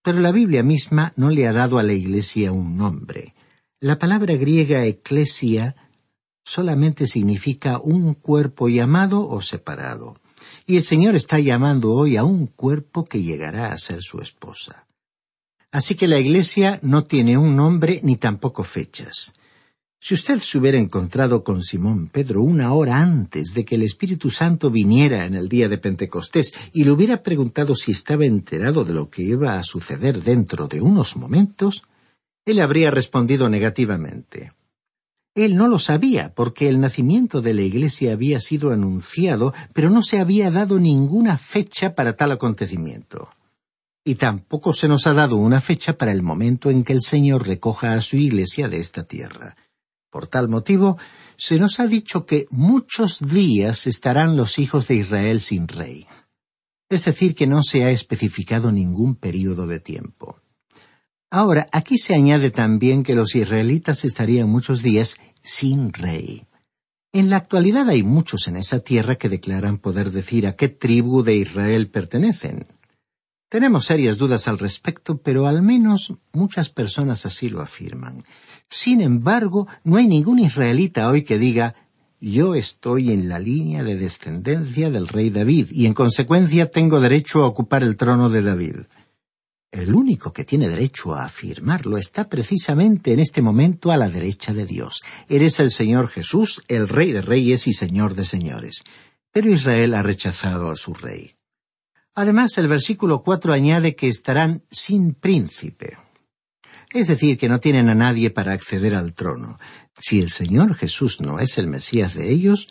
Pero 0.00 0.20
la 0.20 0.30
Biblia 0.30 0.62
misma 0.62 1.12
no 1.16 1.30
le 1.30 1.48
ha 1.48 1.52
dado 1.52 1.78
a 1.78 1.82
la 1.82 1.92
Iglesia 1.92 2.52
un 2.52 2.76
nombre. 2.76 3.34
La 3.80 3.98
palabra 3.98 4.36
griega 4.36 4.84
eclesia 4.84 5.74
solamente 6.44 7.08
significa 7.08 7.80
un 7.80 8.14
cuerpo 8.14 8.68
llamado 8.68 9.28
o 9.28 9.40
separado. 9.40 10.20
Y 10.66 10.76
el 10.76 10.84
Señor 10.84 11.16
está 11.16 11.40
llamando 11.40 11.90
hoy 11.94 12.16
a 12.16 12.22
un 12.22 12.46
cuerpo 12.46 13.04
que 13.04 13.24
llegará 13.24 13.72
a 13.72 13.78
ser 13.78 14.02
su 14.02 14.20
esposa. 14.20 14.83
Así 15.74 15.96
que 15.96 16.06
la 16.06 16.20
Iglesia 16.20 16.78
no 16.82 17.02
tiene 17.02 17.36
un 17.36 17.56
nombre 17.56 17.98
ni 18.04 18.14
tampoco 18.14 18.62
fechas. 18.62 19.32
Si 19.98 20.14
usted 20.14 20.38
se 20.38 20.56
hubiera 20.56 20.78
encontrado 20.78 21.42
con 21.42 21.64
Simón 21.64 22.10
Pedro 22.10 22.42
una 22.42 22.72
hora 22.74 23.00
antes 23.00 23.54
de 23.54 23.64
que 23.64 23.74
el 23.74 23.82
Espíritu 23.82 24.30
Santo 24.30 24.70
viniera 24.70 25.24
en 25.24 25.34
el 25.34 25.48
día 25.48 25.68
de 25.68 25.78
Pentecostés 25.78 26.54
y 26.72 26.84
le 26.84 26.92
hubiera 26.92 27.24
preguntado 27.24 27.74
si 27.74 27.90
estaba 27.90 28.24
enterado 28.24 28.84
de 28.84 28.94
lo 28.94 29.10
que 29.10 29.22
iba 29.22 29.58
a 29.58 29.64
suceder 29.64 30.22
dentro 30.22 30.68
de 30.68 30.80
unos 30.80 31.16
momentos, 31.16 31.82
él 32.44 32.60
habría 32.60 32.92
respondido 32.92 33.48
negativamente. 33.48 34.52
Él 35.34 35.56
no 35.56 35.66
lo 35.66 35.80
sabía 35.80 36.34
porque 36.36 36.68
el 36.68 36.78
nacimiento 36.78 37.42
de 37.42 37.52
la 37.52 37.62
Iglesia 37.62 38.12
había 38.12 38.38
sido 38.38 38.70
anunciado, 38.70 39.52
pero 39.72 39.90
no 39.90 40.04
se 40.04 40.20
había 40.20 40.52
dado 40.52 40.78
ninguna 40.78 41.36
fecha 41.36 41.96
para 41.96 42.12
tal 42.12 42.30
acontecimiento 42.30 43.28
y 44.04 44.16
tampoco 44.16 44.74
se 44.74 44.86
nos 44.86 45.06
ha 45.06 45.14
dado 45.14 45.36
una 45.36 45.62
fecha 45.62 45.96
para 45.96 46.12
el 46.12 46.22
momento 46.22 46.70
en 46.70 46.84
que 46.84 46.92
el 46.92 47.00
Señor 47.00 47.46
recoja 47.46 47.94
a 47.94 48.02
su 48.02 48.16
iglesia 48.18 48.68
de 48.68 48.78
esta 48.78 49.04
tierra. 49.04 49.56
Por 50.10 50.26
tal 50.26 50.48
motivo, 50.48 50.98
se 51.36 51.58
nos 51.58 51.80
ha 51.80 51.86
dicho 51.86 52.26
que 52.26 52.46
muchos 52.50 53.20
días 53.20 53.86
estarán 53.86 54.36
los 54.36 54.58
hijos 54.58 54.86
de 54.86 54.96
Israel 54.96 55.40
sin 55.40 55.66
rey. 55.66 56.06
Es 56.90 57.06
decir, 57.06 57.34
que 57.34 57.46
no 57.46 57.62
se 57.62 57.84
ha 57.84 57.90
especificado 57.90 58.70
ningún 58.70 59.16
período 59.16 59.66
de 59.66 59.80
tiempo. 59.80 60.40
Ahora, 61.30 61.68
aquí 61.72 61.98
se 61.98 62.14
añade 62.14 62.50
también 62.50 63.02
que 63.02 63.14
los 63.14 63.34
israelitas 63.34 64.04
estarían 64.04 64.48
muchos 64.48 64.82
días 64.82 65.16
sin 65.42 65.92
rey. 65.92 66.46
En 67.12 67.30
la 67.30 67.38
actualidad 67.38 67.88
hay 67.88 68.02
muchos 68.02 68.46
en 68.48 68.56
esa 68.56 68.80
tierra 68.80 69.16
que 69.16 69.28
declaran 69.28 69.78
poder 69.78 70.10
decir 70.10 70.46
a 70.46 70.52
qué 70.54 70.68
tribu 70.68 71.22
de 71.22 71.36
Israel 71.36 71.88
pertenecen. 71.88 72.66
Tenemos 73.54 73.84
serias 73.84 74.18
dudas 74.18 74.48
al 74.48 74.58
respecto, 74.58 75.18
pero 75.18 75.46
al 75.46 75.62
menos 75.62 76.12
muchas 76.32 76.70
personas 76.70 77.24
así 77.24 77.48
lo 77.48 77.60
afirman. 77.60 78.24
Sin 78.68 79.00
embargo, 79.00 79.68
no 79.84 79.94
hay 79.94 80.08
ningún 80.08 80.40
israelita 80.40 81.08
hoy 81.08 81.22
que 81.22 81.38
diga 81.38 81.76
yo 82.18 82.56
estoy 82.56 83.12
en 83.12 83.28
la 83.28 83.38
línea 83.38 83.84
de 83.84 83.94
descendencia 83.94 84.90
del 84.90 85.06
rey 85.06 85.30
David 85.30 85.68
y 85.70 85.86
en 85.86 85.94
consecuencia 85.94 86.72
tengo 86.72 86.98
derecho 86.98 87.44
a 87.44 87.46
ocupar 87.46 87.84
el 87.84 87.96
trono 87.96 88.28
de 88.28 88.42
David. 88.42 88.76
el 89.70 89.94
único 89.94 90.32
que 90.32 90.44
tiene 90.44 90.68
derecho 90.68 91.14
a 91.14 91.24
afirmarlo 91.24 91.96
está 91.96 92.28
precisamente 92.28 93.12
en 93.12 93.20
este 93.20 93.40
momento 93.40 93.92
a 93.92 93.96
la 93.96 94.08
derecha 94.08 94.52
de 94.52 94.66
Dios. 94.66 95.04
Eres 95.28 95.60
el 95.60 95.70
Señor 95.70 96.08
Jesús, 96.08 96.64
el 96.66 96.88
Rey 96.88 97.12
de 97.12 97.22
Reyes 97.22 97.68
y 97.68 97.72
Señor 97.72 98.16
de 98.16 98.24
Señores. 98.24 98.82
Pero 99.30 99.48
Israel 99.48 99.94
ha 99.94 100.02
rechazado 100.02 100.72
a 100.72 100.76
su 100.76 100.92
Rey. 100.92 101.36
Además, 102.14 102.56
el 102.58 102.68
versículo 102.68 103.22
cuatro 103.22 103.52
añade 103.52 103.96
que 103.96 104.08
estarán 104.08 104.62
sin 104.70 105.14
príncipe. 105.14 105.98
Es 106.92 107.08
decir, 107.08 107.36
que 107.36 107.48
no 107.48 107.58
tienen 107.58 107.88
a 107.88 107.94
nadie 107.94 108.30
para 108.30 108.52
acceder 108.52 108.94
al 108.94 109.14
trono. 109.14 109.58
Si 109.98 110.20
el 110.20 110.30
Señor 110.30 110.76
Jesús 110.76 111.20
no 111.20 111.40
es 111.40 111.58
el 111.58 111.66
Mesías 111.66 112.14
de 112.14 112.30
ellos, 112.30 112.68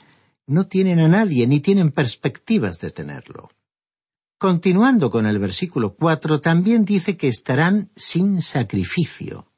no 0.47 0.67
tienen 0.67 1.01
a 1.01 1.09
nadie 1.09 1.45
ni 1.45 1.59
tienen 1.59 1.91
perspectivas 1.91 2.79
de 2.79 2.91
tenerlo. 2.91 3.49
Continuando 4.37 5.11
con 5.11 5.25
el 5.25 5.39
versículo 5.39 5.95
cuatro, 5.95 6.39
también 6.39 6.85
dice 6.85 7.17
que 7.17 7.27
estarán 7.27 7.91
sin 7.95 8.41
sacrificio. 8.41 9.51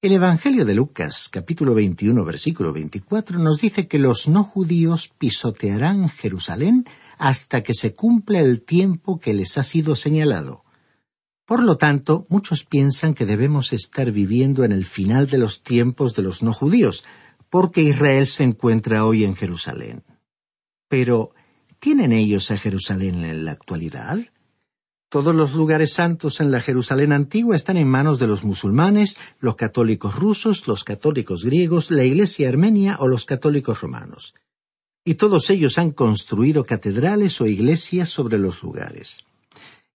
El 0.00 0.12
Evangelio 0.12 0.64
de 0.64 0.74
Lucas, 0.74 1.28
capítulo 1.30 1.74
21, 1.74 2.24
versículo 2.24 2.72
24, 2.72 3.38
nos 3.38 3.60
dice 3.60 3.88
que 3.88 3.98
los 3.98 4.26
no 4.26 4.42
judíos 4.42 5.12
pisotearán 5.16 6.08
Jerusalén 6.08 6.84
hasta 7.22 7.62
que 7.62 7.72
se 7.72 7.94
cumpla 7.94 8.40
el 8.40 8.62
tiempo 8.64 9.20
que 9.20 9.32
les 9.32 9.56
ha 9.56 9.62
sido 9.62 9.94
señalado. 9.94 10.64
Por 11.44 11.62
lo 11.62 11.76
tanto, 11.76 12.26
muchos 12.28 12.64
piensan 12.64 13.14
que 13.14 13.26
debemos 13.26 13.72
estar 13.72 14.10
viviendo 14.10 14.64
en 14.64 14.72
el 14.72 14.84
final 14.84 15.28
de 15.28 15.38
los 15.38 15.62
tiempos 15.62 16.14
de 16.16 16.22
los 16.22 16.42
no 16.42 16.52
judíos, 16.52 17.04
porque 17.48 17.82
Israel 17.82 18.26
se 18.26 18.42
encuentra 18.42 19.06
hoy 19.06 19.24
en 19.24 19.36
Jerusalén. 19.36 20.02
Pero, 20.88 21.32
¿Tienen 21.82 22.12
ellos 22.12 22.52
a 22.52 22.56
Jerusalén 22.56 23.24
en 23.24 23.44
la 23.44 23.50
actualidad? 23.50 24.20
Todos 25.08 25.34
los 25.34 25.52
lugares 25.52 25.92
santos 25.92 26.40
en 26.40 26.52
la 26.52 26.60
Jerusalén 26.60 27.12
antigua 27.12 27.56
están 27.56 27.76
en 27.76 27.88
manos 27.88 28.20
de 28.20 28.28
los 28.28 28.44
musulmanes, 28.44 29.16
los 29.40 29.56
católicos 29.56 30.14
rusos, 30.14 30.68
los 30.68 30.84
católicos 30.84 31.44
griegos, 31.44 31.90
la 31.90 32.04
Iglesia 32.04 32.48
armenia 32.48 32.98
o 33.00 33.08
los 33.08 33.24
católicos 33.24 33.80
romanos. 33.80 34.32
Y 35.04 35.14
todos 35.14 35.50
ellos 35.50 35.78
han 35.78 35.90
construido 35.90 36.64
catedrales 36.64 37.40
o 37.40 37.46
iglesias 37.46 38.08
sobre 38.08 38.38
los 38.38 38.62
lugares. 38.62 39.18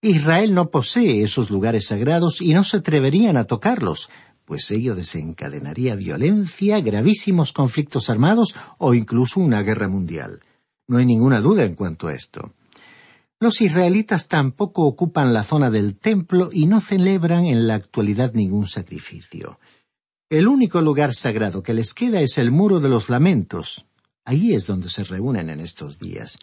Israel 0.02 0.54
no 0.54 0.70
posee 0.70 1.24
esos 1.24 1.50
lugares 1.50 1.88
sagrados 1.88 2.42
y 2.42 2.54
no 2.54 2.64
se 2.64 2.78
atreverían 2.78 3.36
a 3.36 3.46
tocarlos, 3.46 4.10
pues 4.46 4.70
ello 4.72 4.96
desencadenaría 4.96 5.96
violencia, 5.96 6.80
gravísimos 6.82 7.52
conflictos 7.52 8.10
armados 8.10 8.56
o 8.78 8.94
incluso 8.94 9.40
una 9.40 9.64
guerra 9.64 9.88
mundial. 9.88 10.42
No 10.88 10.98
hay 10.98 11.06
ninguna 11.06 11.42
duda 11.42 11.66
en 11.66 11.76
cuanto 11.76 12.08
a 12.08 12.14
esto. 12.14 12.54
Los 13.40 13.62
israelitas 13.62 14.28
tampoco 14.28 14.84
ocupan 14.84 15.34
la 15.34 15.44
zona 15.44 15.70
del 15.70 15.98
templo 15.98 16.50
y 16.54 16.66
no 16.68 16.80
celebran 16.80 17.46
en 17.46 17.68
la 17.68 17.76
actualidad 17.76 18.34
ningún 18.34 18.68
sacrificio. 18.68 19.60
El 20.30 20.48
único 20.48 20.82
lugar 20.82 21.14
sagrado 21.16 21.64
que 21.64 21.74
les 21.74 21.94
queda 21.94 22.22
es 22.22 22.38
el 22.38 22.52
muro 22.52 22.80
de 22.80 22.90
los 22.90 23.10
lamentos. 23.10 23.87
Allí 24.28 24.54
es 24.54 24.68
donde 24.68 24.90
se 24.90 25.06
reúnen 25.06 25.50
en 25.50 25.62
estos 25.62 26.00
días. 26.00 26.38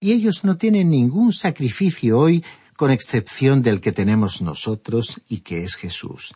Y 0.00 0.10
ellos 0.10 0.42
no 0.42 0.56
tienen 0.56 0.90
ningún 0.90 1.32
sacrificio 1.32 2.18
hoy 2.18 2.44
con 2.76 2.90
excepción 2.90 3.62
del 3.62 3.80
que 3.80 3.92
tenemos 3.92 4.42
nosotros 4.42 5.20
y 5.28 5.38
que 5.42 5.62
es 5.62 5.76
Jesús. 5.76 6.34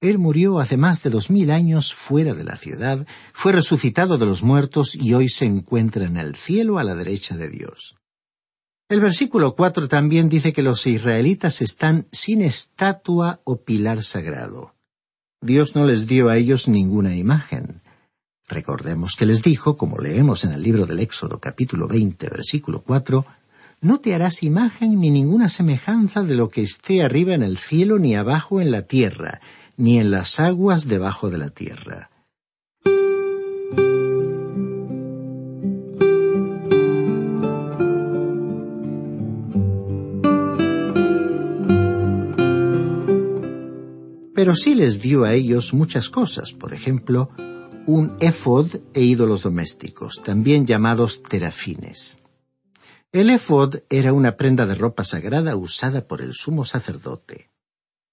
Él 0.00 0.16
murió 0.16 0.58
hace 0.58 0.78
más 0.78 1.02
de 1.02 1.10
dos 1.10 1.28
mil 1.28 1.50
años 1.50 1.92
fuera 1.92 2.32
de 2.32 2.44
la 2.44 2.56
ciudad, 2.56 3.06
fue 3.34 3.52
resucitado 3.52 4.16
de 4.16 4.24
los 4.24 4.42
muertos 4.42 4.94
y 4.94 5.12
hoy 5.12 5.28
se 5.28 5.44
encuentra 5.44 6.06
en 6.06 6.16
el 6.16 6.36
cielo 6.36 6.78
a 6.78 6.84
la 6.84 6.94
derecha 6.94 7.36
de 7.36 7.50
Dios. 7.50 7.96
El 8.88 9.00
versículo 9.00 9.54
cuatro 9.54 9.88
también 9.88 10.30
dice 10.30 10.54
que 10.54 10.62
los 10.62 10.86
israelitas 10.86 11.60
están 11.60 12.06
sin 12.12 12.40
estatua 12.40 13.42
o 13.44 13.60
pilar 13.60 14.02
sagrado. 14.02 14.74
Dios 15.42 15.74
no 15.74 15.84
les 15.84 16.06
dio 16.06 16.30
a 16.30 16.38
ellos 16.38 16.66
ninguna 16.66 17.14
imagen. 17.14 17.79
Recordemos 18.50 19.14
que 19.14 19.26
les 19.26 19.44
dijo, 19.44 19.76
como 19.76 19.98
leemos 19.98 20.42
en 20.44 20.50
el 20.50 20.62
libro 20.62 20.84
del 20.84 20.98
Éxodo 20.98 21.38
capítulo 21.38 21.86
veinte 21.86 22.28
versículo 22.28 22.82
cuatro, 22.82 23.24
no 23.80 24.00
te 24.00 24.12
harás 24.12 24.42
imagen 24.42 24.98
ni 24.98 25.10
ninguna 25.10 25.48
semejanza 25.48 26.24
de 26.24 26.34
lo 26.34 26.48
que 26.48 26.62
esté 26.62 27.02
arriba 27.02 27.34
en 27.34 27.44
el 27.44 27.58
cielo 27.58 28.00
ni 28.00 28.16
abajo 28.16 28.60
en 28.60 28.72
la 28.72 28.82
tierra, 28.82 29.40
ni 29.76 30.00
en 30.00 30.10
las 30.10 30.40
aguas 30.40 30.88
debajo 30.88 31.30
de 31.30 31.38
la 31.38 31.50
tierra. 31.50 32.10
Pero 44.34 44.56
sí 44.56 44.74
les 44.74 45.00
dio 45.00 45.22
a 45.22 45.34
ellos 45.34 45.72
muchas 45.72 46.10
cosas, 46.10 46.52
por 46.52 46.74
ejemplo, 46.74 47.30
un 47.90 48.16
éfod 48.20 48.68
e 48.94 49.02
ídolos 49.02 49.42
domésticos, 49.42 50.22
también 50.22 50.64
llamados 50.64 51.24
terafines. 51.24 52.20
El 53.10 53.30
éfod 53.30 53.82
era 53.90 54.12
una 54.12 54.36
prenda 54.36 54.64
de 54.64 54.76
ropa 54.76 55.02
sagrada 55.02 55.56
usada 55.56 56.06
por 56.06 56.22
el 56.22 56.32
sumo 56.32 56.64
sacerdote. 56.64 57.50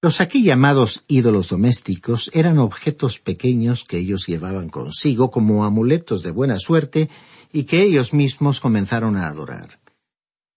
Los 0.02 0.20
aquí 0.20 0.42
llamados 0.42 1.04
ídolos 1.08 1.50
domésticos 1.50 2.32
eran 2.34 2.58
objetos 2.58 3.20
pequeños 3.20 3.84
que 3.84 4.00
ellos 4.00 4.26
llevaban 4.26 4.70
consigo 4.70 5.30
como 5.30 5.64
amuletos 5.64 6.24
de 6.24 6.32
buena 6.32 6.58
suerte 6.58 7.08
y 7.54 7.66
que 7.66 7.84
ellos 7.84 8.14
mismos 8.14 8.60
comenzaron 8.60 9.16
a 9.16 9.28
adorar. 9.28 9.80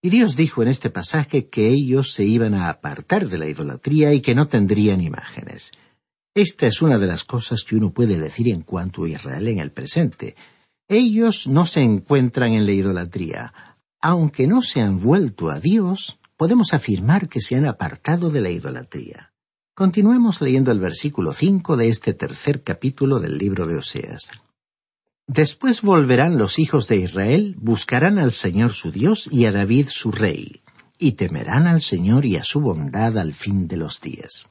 Y 0.00 0.09
Dios 0.09 0.35
dijo 0.35 0.62
en 0.62 0.68
este 0.68 0.88
pasaje 0.88 1.48
que 1.48 1.68
ellos 1.68 2.12
se 2.14 2.24
iban 2.24 2.54
a 2.54 2.70
apartar 2.70 3.28
de 3.28 3.37
la 3.37 3.48
idolatría 3.48 4.14
y 4.14 4.22
que 4.22 4.35
no 4.35 4.48
tendrían 4.48 5.02
imágenes. 5.02 5.72
Esta 6.35 6.66
es 6.66 6.81
una 6.81 6.99
de 6.99 7.09
las 7.09 7.25
cosas 7.25 7.64
que 7.64 7.75
uno 7.75 7.93
puede 7.93 8.19
decir 8.19 8.49
en 8.49 8.62
cuanto 8.62 9.03
a 9.03 9.09
Israel 9.09 9.49
en 9.49 9.59
el 9.59 9.73
presente. 9.73 10.37
Ellos 10.88 11.49
no 11.49 11.66
se 11.66 11.83
encuentran 11.83 12.53
en 12.53 12.66
la 12.66 12.73
idolatría. 12.73 13.53
Aunque 14.01 14.47
no 14.47 14.62
se 14.62 14.81
han 14.81 15.01
vuelto 15.01 15.51
a 15.51 15.59
Dios, 15.59 16.21
podemos 16.37 16.73
afirmar 16.73 17.29
que 17.29 17.40
se 17.40 17.57
han 17.57 17.66
apartado 17.66 18.31
de 18.31 18.40
la 18.40 18.51
idolatría. 18.51 19.33
Continuemos 19.75 20.40
leyendo 20.40 20.71
el 20.71 20.79
versículo 20.79 21.33
cinco 21.33 21.77
de 21.77 21.88
este 21.88 22.14
tercer 22.14 22.62
capítulo 22.62 23.19
del 23.19 23.37
libro 23.37 23.66
de 23.66 23.77
Oseas. 23.77 24.31
Después 25.27 25.83
volverán 25.83 26.38
los 26.38 26.59
hijos 26.59 26.87
de 26.87 26.97
Israel, 26.97 27.57
buscarán 27.59 28.19
al 28.19 28.31
Señor 28.31 28.73
su 28.73 28.90
Dios 28.90 29.29
y 29.33 29.47
a 29.47 29.53
David 29.53 29.88
su 29.88 30.12
rey, 30.12 30.62
y 30.99 31.12
temerán 31.12 31.66
al 31.66 31.81
Señor 31.81 32.25
y 32.25 32.37
a 32.37 32.45
su 32.45 32.61
bondad 32.61 33.16
al 33.19 33.33
fin 33.33 33.66
de 33.66 33.77
los 33.77 34.01
días. 34.01 34.49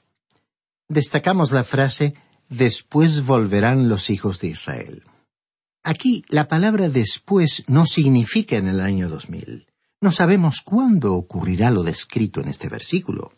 Destacamos 0.90 1.52
la 1.52 1.64
frase 1.64 2.16
Después 2.50 3.26
volverán 3.26 3.90
los 3.90 4.10
hijos 4.10 4.40
de 4.40 4.48
Israel. 4.48 5.04
Aquí 5.84 6.26
la 6.30 6.48
palabra 6.48 6.90
después 6.90 7.64
no 7.68 7.86
significa 7.86 8.58
en 8.58 8.68
el 8.68 8.82
año 8.82 9.08
2000. 9.08 9.68
No 10.02 10.12
sabemos 10.12 10.62
cuándo 10.62 11.14
ocurrirá 11.14 11.70
lo 11.70 11.84
descrito 11.84 12.42
en 12.42 12.48
este 12.48 12.68
versículo 12.68 13.32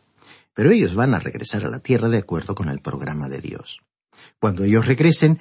pero 0.54 0.72
ellos 0.72 0.96
van 0.96 1.14
a 1.14 1.20
regresar 1.20 1.66
a 1.66 1.70
la 1.70 1.80
tierra 1.80 2.10
de 2.10 2.20
acuerdo 2.20 2.56
con 2.56 2.70
el 2.70 2.80
programa 2.80 3.30
de 3.30 3.42
Dios. 3.42 3.82
Cuando 4.40 4.64
ellos 4.64 4.86
regresen, 4.86 5.40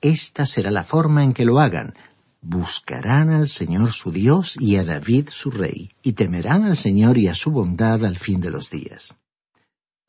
esta 0.00 0.46
será 0.46 0.70
la 0.70 0.84
forma 0.84 1.24
en 1.24 1.32
que 1.32 1.44
lo 1.44 1.60
hagan. 1.60 1.94
Buscarán 2.40 3.30
al 3.30 3.48
Señor 3.48 3.92
su 3.92 4.10
Dios 4.10 4.56
y 4.60 4.76
a 4.76 4.84
David 4.84 5.28
su 5.30 5.50
rey, 5.50 5.90
y 6.02 6.12
temerán 6.12 6.64
al 6.64 6.76
Señor 6.76 7.18
y 7.18 7.28
a 7.28 7.34
su 7.34 7.50
bondad 7.50 8.04
al 8.04 8.16
fin 8.16 8.40
de 8.40 8.50
los 8.50 8.70
días. 8.70 9.16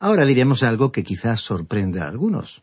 Ahora 0.04 0.26
diremos 0.26 0.62
algo 0.62 0.92
que 0.92 1.02
quizás 1.02 1.40
sorprenda 1.40 2.04
a 2.04 2.08
algunos. 2.08 2.62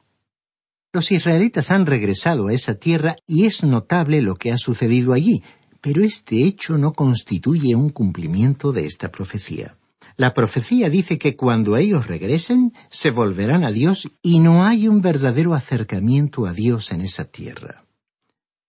Los 0.94 1.12
israelitas 1.12 1.72
han 1.72 1.88
regresado 1.88 2.50
a 2.50 2.54
esa 2.54 2.76
tierra 2.76 3.16
y 3.26 3.48
es 3.48 3.64
notable 3.64 4.22
lo 4.22 4.36
que 4.36 4.52
ha 4.52 4.60
sucedido 4.60 5.12
allí, 5.12 5.42
pero 5.82 6.04
este 6.04 6.44
hecho 6.44 6.78
no 6.78 6.94
constituye 6.94 7.74
un 7.74 7.90
cumplimiento 7.90 8.72
de 8.72 8.86
esta 8.86 9.12
profecía. 9.12 9.76
La 10.18 10.36
profecía 10.36 10.88
dice 10.92 11.18
que 11.18 11.36
cuando 11.36 11.78
ellos 11.78 12.06
regresen, 12.06 12.74
se 12.92 13.10
volverán 13.10 13.64
a 13.64 13.72
Dios 13.72 14.08
y 14.22 14.40
no 14.40 14.64
hay 14.64 14.88
un 14.88 15.02
verdadero 15.02 15.56
acercamiento 15.56 16.46
a 16.46 16.54
Dios 16.54 16.92
en 16.92 17.02
esa 17.02 17.26
tierra. 17.26 17.86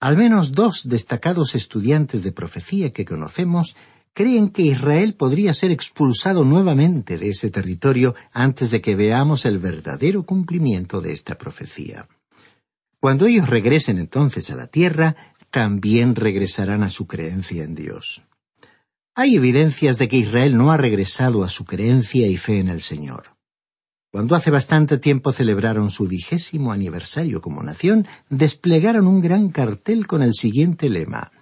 Al 0.00 0.16
menos 0.16 0.52
dos 0.52 0.88
destacados 0.88 1.54
estudiantes 1.54 2.22
de 2.22 2.32
profecía 2.32 2.90
que 2.90 3.04
conocemos 3.04 3.76
creen 4.14 4.50
que 4.50 4.62
Israel 4.62 5.14
podría 5.14 5.54
ser 5.54 5.70
expulsado 5.70 6.44
nuevamente 6.44 7.18
de 7.18 7.30
ese 7.30 7.50
territorio 7.50 8.14
antes 8.32 8.70
de 8.70 8.80
que 8.80 8.94
veamos 8.94 9.44
el 9.46 9.58
verdadero 9.58 10.24
cumplimiento 10.24 11.00
de 11.00 11.12
esta 11.12 11.36
profecía. 11.38 12.08
Cuando 13.00 13.26
ellos 13.26 13.48
regresen 13.48 13.98
entonces 13.98 14.50
a 14.50 14.56
la 14.56 14.66
tierra, 14.66 15.16
también 15.50 16.14
regresarán 16.14 16.82
a 16.82 16.90
su 16.90 17.06
creencia 17.06 17.64
en 17.64 17.74
Dios. 17.74 18.22
Hay 19.14 19.36
evidencias 19.36 19.98
de 19.98 20.08
que 20.08 20.16
Israel 20.16 20.56
no 20.56 20.72
ha 20.72 20.76
regresado 20.76 21.44
a 21.44 21.48
su 21.48 21.64
creencia 21.64 22.26
y 22.26 22.36
fe 22.36 22.60
en 22.60 22.68
el 22.68 22.80
Señor. 22.80 23.36
Cuando 24.10 24.36
hace 24.36 24.50
bastante 24.50 24.98
tiempo 24.98 25.32
celebraron 25.32 25.90
su 25.90 26.06
vigésimo 26.06 26.72
aniversario 26.72 27.40
como 27.40 27.62
nación, 27.62 28.06
desplegaron 28.28 29.06
un 29.06 29.20
gran 29.20 29.48
cartel 29.48 30.06
con 30.06 30.22
el 30.22 30.34
siguiente 30.34 30.88
lema 30.88 31.32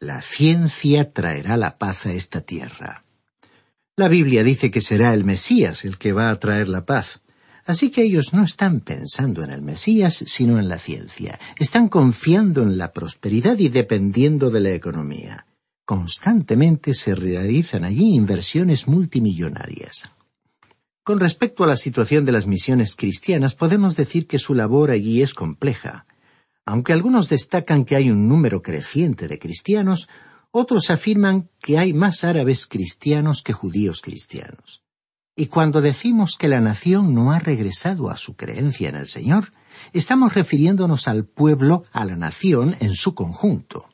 La 0.00 0.22
ciencia 0.22 1.12
traerá 1.12 1.56
la 1.56 1.78
paz 1.78 2.06
a 2.06 2.12
esta 2.12 2.40
tierra. 2.40 3.04
La 3.96 4.08
Biblia 4.08 4.42
dice 4.42 4.70
que 4.70 4.80
será 4.80 5.14
el 5.14 5.24
Mesías 5.24 5.84
el 5.84 5.98
que 5.98 6.12
va 6.12 6.30
a 6.30 6.38
traer 6.40 6.68
la 6.68 6.84
paz. 6.84 7.22
Así 7.64 7.90
que 7.90 8.02
ellos 8.02 8.34
no 8.34 8.42
están 8.42 8.80
pensando 8.80 9.42
en 9.42 9.50
el 9.50 9.62
Mesías, 9.62 10.24
sino 10.26 10.58
en 10.58 10.68
la 10.68 10.78
ciencia. 10.78 11.38
Están 11.58 11.88
confiando 11.88 12.62
en 12.62 12.76
la 12.76 12.92
prosperidad 12.92 13.58
y 13.58 13.68
dependiendo 13.68 14.50
de 14.50 14.60
la 14.60 14.72
economía. 14.72 15.46
Constantemente 15.86 16.92
se 16.92 17.14
realizan 17.14 17.84
allí 17.84 18.14
inversiones 18.14 18.88
multimillonarias. 18.88 20.10
Con 21.04 21.20
respecto 21.20 21.64
a 21.64 21.66
la 21.66 21.76
situación 21.76 22.24
de 22.24 22.32
las 22.32 22.46
misiones 22.46 22.96
cristianas, 22.96 23.54
podemos 23.54 23.94
decir 23.94 24.26
que 24.26 24.38
su 24.38 24.54
labor 24.54 24.90
allí 24.90 25.22
es 25.22 25.34
compleja. 25.34 26.06
Aunque 26.66 26.92
algunos 26.92 27.28
destacan 27.28 27.84
que 27.84 27.96
hay 27.96 28.10
un 28.10 28.28
número 28.28 28.62
creciente 28.62 29.28
de 29.28 29.38
cristianos, 29.38 30.08
otros 30.50 30.90
afirman 30.90 31.50
que 31.60 31.78
hay 31.78 31.92
más 31.92 32.24
árabes 32.24 32.66
cristianos 32.66 33.42
que 33.42 33.52
judíos 33.52 34.00
cristianos. 34.00 34.82
Y 35.36 35.46
cuando 35.46 35.80
decimos 35.80 36.36
que 36.38 36.48
la 36.48 36.60
nación 36.60 37.12
no 37.12 37.32
ha 37.32 37.40
regresado 37.40 38.08
a 38.08 38.16
su 38.16 38.36
creencia 38.36 38.88
en 38.88 38.94
el 38.94 39.08
Señor, 39.08 39.52
estamos 39.92 40.34
refiriéndonos 40.34 41.08
al 41.08 41.24
pueblo, 41.24 41.84
a 41.92 42.04
la 42.04 42.16
nación 42.16 42.76
en 42.78 42.94
su 42.94 43.14
conjunto. 43.14 43.90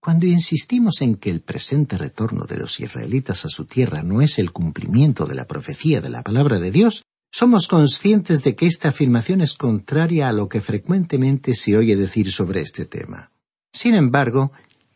Cuando 0.00 0.26
insistimos 0.26 1.00
en 1.00 1.16
que 1.16 1.30
el 1.30 1.42
presente 1.42 1.96
retorno 1.96 2.44
de 2.44 2.56
los 2.56 2.80
israelitas 2.80 3.44
a 3.44 3.48
su 3.48 3.66
tierra 3.66 4.02
no 4.02 4.20
es 4.20 4.38
el 4.38 4.52
cumplimiento 4.52 5.26
de 5.26 5.34
la 5.36 5.46
profecía 5.46 6.00
de 6.00 6.08
la 6.08 6.22
palabra 6.22 6.58
de 6.58 6.70
Dios, 6.70 7.02
somos 7.30 7.68
conscientes 7.68 8.42
de 8.42 8.56
que 8.56 8.66
esta 8.66 8.88
afirmación 8.88 9.40
es 9.40 9.54
contraria 9.54 10.28
a 10.28 10.32
lo 10.32 10.48
que 10.48 10.60
frecuentemente 10.60 11.54
se 11.54 11.76
oye 11.76 11.96
decir 11.96 12.32
sobre 12.32 12.60
este 12.60 12.84
tema. 12.84 13.30
Sin 13.72 13.94
embargo, 13.94 14.52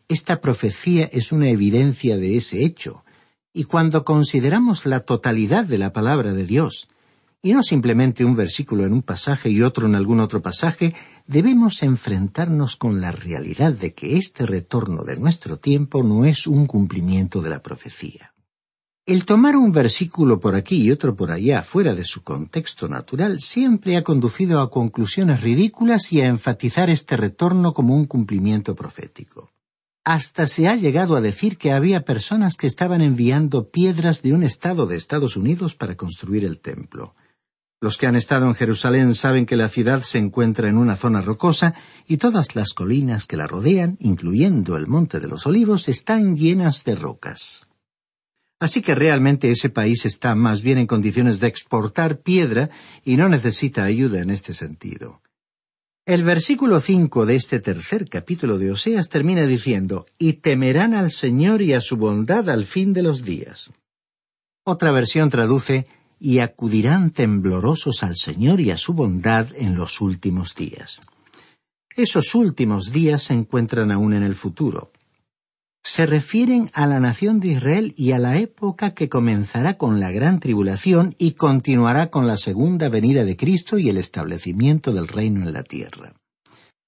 esta 0.07 0.41
profecía 0.41 1.05
es 1.11 1.31
una 1.31 1.49
evidencia 1.49 2.17
de 2.17 2.35
ese 2.35 2.63
hecho, 2.63 3.05
y 3.53 3.65
cuando 3.65 4.03
consideramos 4.03 4.85
la 4.85 5.01
totalidad 5.01 5.65
de 5.65 5.77
la 5.77 5.93
palabra 5.93 6.33
de 6.33 6.45
Dios, 6.45 6.87
y 7.41 7.53
no 7.53 7.61
simplemente 7.61 8.25
un 8.25 8.35
versículo 8.35 8.85
en 8.85 8.93
un 8.93 9.03
pasaje 9.03 9.49
y 9.49 9.61
otro 9.61 9.85
en 9.85 9.95
algún 9.95 10.19
otro 10.19 10.41
pasaje, 10.41 10.95
debemos 11.27 11.83
enfrentarnos 11.83 12.77
con 12.77 13.01
la 13.01 13.11
realidad 13.11 13.73
de 13.73 13.93
que 13.93 14.17
este 14.17 14.45
retorno 14.45 15.03
de 15.03 15.17
nuestro 15.17 15.57
tiempo 15.57 16.03
no 16.03 16.25
es 16.25 16.47
un 16.47 16.65
cumplimiento 16.65 17.41
de 17.41 17.49
la 17.49 17.61
profecía. 17.61 18.32
El 19.05 19.25
tomar 19.25 19.57
un 19.57 19.73
versículo 19.73 20.39
por 20.39 20.55
aquí 20.55 20.81
y 20.81 20.89
otro 20.89 21.13
por 21.13 21.29
allá 21.29 21.61
fuera 21.61 21.93
de 21.93 22.05
su 22.05 22.23
contexto 22.23 22.87
natural 22.87 23.41
siempre 23.41 23.97
ha 23.97 24.03
conducido 24.03 24.61
a 24.61 24.71
conclusiones 24.71 25.41
ridículas 25.41 26.13
y 26.13 26.21
a 26.21 26.27
enfatizar 26.27 26.89
este 26.89 27.17
retorno 27.17 27.73
como 27.73 27.97
un 27.97 28.05
cumplimiento 28.05 28.75
profético. 28.75 29.51
Hasta 30.05 30.47
se 30.47 30.69
ha 30.69 30.77
llegado 30.77 31.17
a 31.17 31.21
decir 31.21 31.57
que 31.57 31.73
había 31.73 32.05
personas 32.05 32.55
que 32.55 32.65
estaban 32.65 33.01
enviando 33.01 33.71
piedras 33.71 34.21
de 34.21 34.31
un 34.31 34.41
estado 34.41 34.85
de 34.85 34.95
Estados 34.95 35.35
Unidos 35.35 35.75
para 35.75 35.97
construir 35.97 36.45
el 36.45 36.61
templo. 36.61 37.13
Los 37.81 37.97
que 37.97 38.07
han 38.07 38.15
estado 38.15 38.47
en 38.47 38.55
Jerusalén 38.55 39.15
saben 39.15 39.45
que 39.45 39.57
la 39.57 39.67
ciudad 39.67 40.01
se 40.01 40.17
encuentra 40.17 40.69
en 40.69 40.77
una 40.77 40.95
zona 40.95 41.21
rocosa 41.21 41.73
y 42.07 42.15
todas 42.15 42.55
las 42.55 42.71
colinas 42.71 43.25
que 43.25 43.35
la 43.35 43.47
rodean, 43.47 43.97
incluyendo 43.99 44.77
el 44.77 44.87
Monte 44.87 45.19
de 45.19 45.27
los 45.27 45.45
Olivos, 45.45 45.89
están 45.89 46.37
llenas 46.37 46.85
de 46.85 46.95
rocas. 46.95 47.67
Así 48.63 48.81
que 48.81 48.95
realmente 48.95 49.51
ese 49.51 49.67
país 49.69 50.05
está 50.05 50.35
más 50.35 50.61
bien 50.61 50.77
en 50.77 50.87
condiciones 50.87 51.41
de 51.41 51.47
exportar 51.47 52.21
piedra 52.21 52.69
y 53.03 53.17
no 53.17 53.27
necesita 53.27 53.83
ayuda 53.83 54.21
en 54.21 54.29
este 54.29 54.53
sentido. 54.53 55.21
El 56.05 56.23
versículo 56.23 56.79
cinco 56.79 57.25
de 57.25 57.35
este 57.35 57.59
tercer 57.59 58.07
capítulo 58.07 58.57
de 58.57 58.71
Oseas 58.71 59.09
termina 59.09 59.45
diciendo 59.45 60.05
Y 60.17 60.35
temerán 60.35 60.93
al 60.93 61.11
Señor 61.11 61.61
y 61.61 61.73
a 61.73 61.81
su 61.81 61.97
bondad 61.97 62.49
al 62.49 62.63
fin 62.63 62.93
de 62.93 63.03
los 63.03 63.25
días. 63.25 63.73
Otra 64.63 64.93
versión 64.93 65.29
traduce 65.29 65.85
Y 66.17 66.39
acudirán 66.39 67.11
temblorosos 67.11 68.01
al 68.01 68.15
Señor 68.15 68.61
y 68.61 68.71
a 68.71 68.77
su 68.77 68.93
bondad 68.93 69.47
en 69.57 69.75
los 69.75 69.99
últimos 69.99 70.55
días. 70.55 71.01
Esos 71.97 72.33
últimos 72.33 72.93
días 72.93 73.23
se 73.23 73.33
encuentran 73.33 73.91
aún 73.91 74.13
en 74.13 74.23
el 74.23 74.35
futuro 74.35 74.93
se 75.83 76.05
refieren 76.05 76.71
a 76.73 76.87
la 76.87 77.01
nación 77.01 77.41
de 77.41 77.49
Israel 77.49 77.93
y 77.97 78.13
a 78.13 78.19
la 78.19 78.37
época 78.37 78.93
que 78.93 79.09
comenzará 79.09 79.77
con 79.77 79.99
la 79.99 80.11
gran 80.11 80.39
tribulación 80.39 81.13
y 81.19 81.33
continuará 81.33 82.09
con 82.09 82.25
la 82.25 82.37
segunda 82.37 82.87
venida 82.87 83.25
de 83.25 83.35
Cristo 83.35 83.77
y 83.77 83.89
el 83.89 83.97
establecimiento 83.97 84.93
del 84.93 85.09
reino 85.09 85.41
en 85.41 85.51
la 85.51 85.63
tierra. 85.63 86.13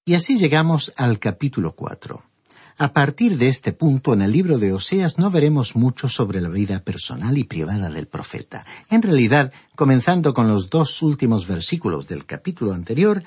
Y 0.05 0.13
así 0.13 0.37
llegamos 0.37 0.93
al 0.95 1.19
capítulo 1.19 1.75
cuatro. 1.75 2.23
A 2.77 2.93
partir 2.93 3.37
de 3.37 3.47
este 3.47 3.71
punto 3.71 4.13
en 4.13 4.21
el 4.21 4.31
libro 4.31 4.57
de 4.57 4.73
Oseas 4.73 5.17
no 5.17 5.31
veremos 5.31 5.75
mucho 5.75 6.09
sobre 6.09 6.41
la 6.41 6.49
vida 6.49 6.81
personal 6.81 7.37
y 7.37 7.45
privada 7.45 7.89
del 7.89 8.07
profeta. 8.07 8.65
En 8.89 9.01
realidad, 9.01 9.51
comenzando 9.75 10.33
con 10.33 10.47
los 10.47 10.69
dos 10.69 11.01
últimos 11.01 11.47
versículos 11.47 12.07
del 12.07 12.25
capítulo 12.25 12.73
anterior, 12.73 13.23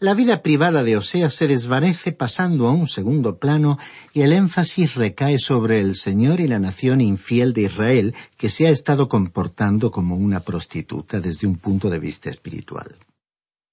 la 0.00 0.14
vida 0.14 0.40
privada 0.42 0.82
de 0.82 0.96
Oseas 0.96 1.34
se 1.34 1.46
desvanece 1.46 2.12
pasando 2.12 2.68
a 2.68 2.72
un 2.72 2.88
segundo 2.88 3.38
plano 3.38 3.78
y 4.14 4.22
el 4.22 4.32
énfasis 4.32 4.94
recae 4.94 5.38
sobre 5.38 5.78
el 5.78 5.94
Señor 5.94 6.40
y 6.40 6.48
la 6.48 6.58
nación 6.58 7.02
infiel 7.02 7.52
de 7.52 7.62
Israel 7.62 8.14
que 8.38 8.48
se 8.48 8.66
ha 8.66 8.70
estado 8.70 9.10
comportando 9.10 9.90
como 9.90 10.16
una 10.16 10.40
prostituta 10.40 11.20
desde 11.20 11.46
un 11.46 11.56
punto 11.56 11.90
de 11.90 11.98
vista 11.98 12.30
espiritual. 12.30 12.96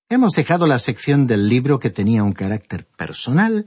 Hemos 0.10 0.34
dejado 0.34 0.68
la 0.68 0.80
sección 0.80 1.28
del 1.28 1.48
libro 1.48 1.80
que 1.80 1.92
tenía 1.92 2.24
un 2.24 2.34
carácter 2.34 2.86
personal 2.86 3.66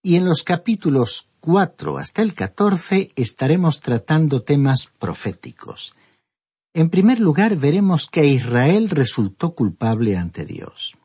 y 0.00 0.14
en 0.14 0.24
los 0.24 0.44
capítulos 0.44 1.26
cuatro 1.40 1.98
hasta 1.98 2.22
el 2.22 2.34
catorce 2.34 3.10
estaremos 3.16 3.80
tratando 3.80 4.42
temas 4.42 4.88
proféticos. 5.00 5.94
En 6.74 6.90
primer 6.90 7.18
lugar, 7.18 7.56
veremos 7.56 8.06
que 8.06 8.26
Israel 8.26 8.88
resultó 8.88 9.56
culpable 9.56 10.16
ante 10.16 10.44
Dios. 10.44 10.97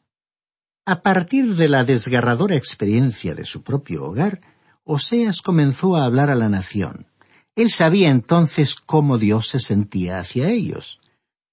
A 0.85 1.01
partir 1.01 1.55
de 1.55 1.69
la 1.69 1.85
desgarradora 1.85 2.57
experiencia 2.57 3.33
de 3.35 3.45
su 3.45 3.63
propio 3.63 4.03
hogar, 4.03 4.41
Oseas 4.83 5.41
comenzó 5.41 5.95
a 5.95 6.03
hablar 6.03 6.29
a 6.29 6.35
la 6.35 6.49
nación. 6.49 7.07
Él 7.55 7.69
sabía 7.69 8.09
entonces 8.09 8.75
cómo 8.75 9.17
Dios 9.17 9.47
se 9.47 9.59
sentía 9.59 10.19
hacia 10.19 10.49
ellos. 10.49 10.99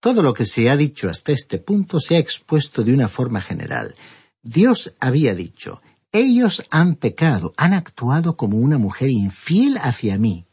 Todo 0.01 0.25
lo 0.25 0.35
que 0.35 0.47
se 0.47 0.69
ha 0.69 0.77
dicho 0.77 1.09
hasta 1.09 1.31
este 1.31 1.59
punto 1.59 2.01
se 2.01 2.17
ha 2.17 2.19
expuesto 2.19 2.83
de 2.83 2.93
una 2.93 3.07
forma 3.07 3.41
general. 3.41 3.95
Dios 4.43 4.95
había 4.99 5.33
dicho, 5.37 5.81
ellos 6.11 6.65
han 6.73 6.97
pecado, 6.97 7.55
han 7.57 7.73
actuado 7.73 8.37
como 8.37 8.59
una 8.59 8.79
mujer 8.79 9.11
infiel 9.11 9.79
hacia 9.81 10.19
mí. 10.19 10.45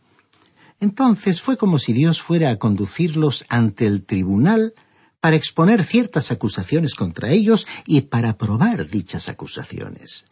Entonces 0.80 1.42
fue 1.42 1.58
como 1.58 1.80
si 1.80 1.94
Dios 1.94 2.22
fuera 2.22 2.52
a 2.52 2.58
conducirlos 2.58 3.44
ante 3.50 3.88
el 3.88 4.06
tribunal 4.06 4.76
para 5.22 5.36
exponer 5.36 5.84
ciertas 5.84 6.32
acusaciones 6.32 6.96
contra 6.96 7.32
ellos 7.32 7.68
y 7.86 8.02
para 8.02 8.38
probar 8.38 8.88
dichas 8.88 9.30
acusaciones. 9.30 10.26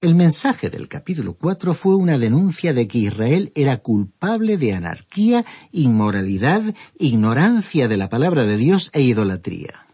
El 0.00 0.16
mensaje 0.16 0.68
del 0.68 0.88
capítulo 0.88 1.34
cuatro 1.34 1.74
fue 1.74 1.94
una 1.94 2.18
denuncia 2.18 2.72
de 2.74 2.88
que 2.88 2.98
Israel 2.98 3.52
era 3.54 3.76
culpable 3.78 4.56
de 4.56 4.72
anarquía, 4.72 5.44
inmoralidad, 5.70 6.74
ignorancia 6.98 7.86
de 7.86 7.96
la 7.96 8.08
palabra 8.08 8.44
de 8.44 8.56
Dios 8.56 8.90
e 8.94 9.02
idolatría. 9.02 9.86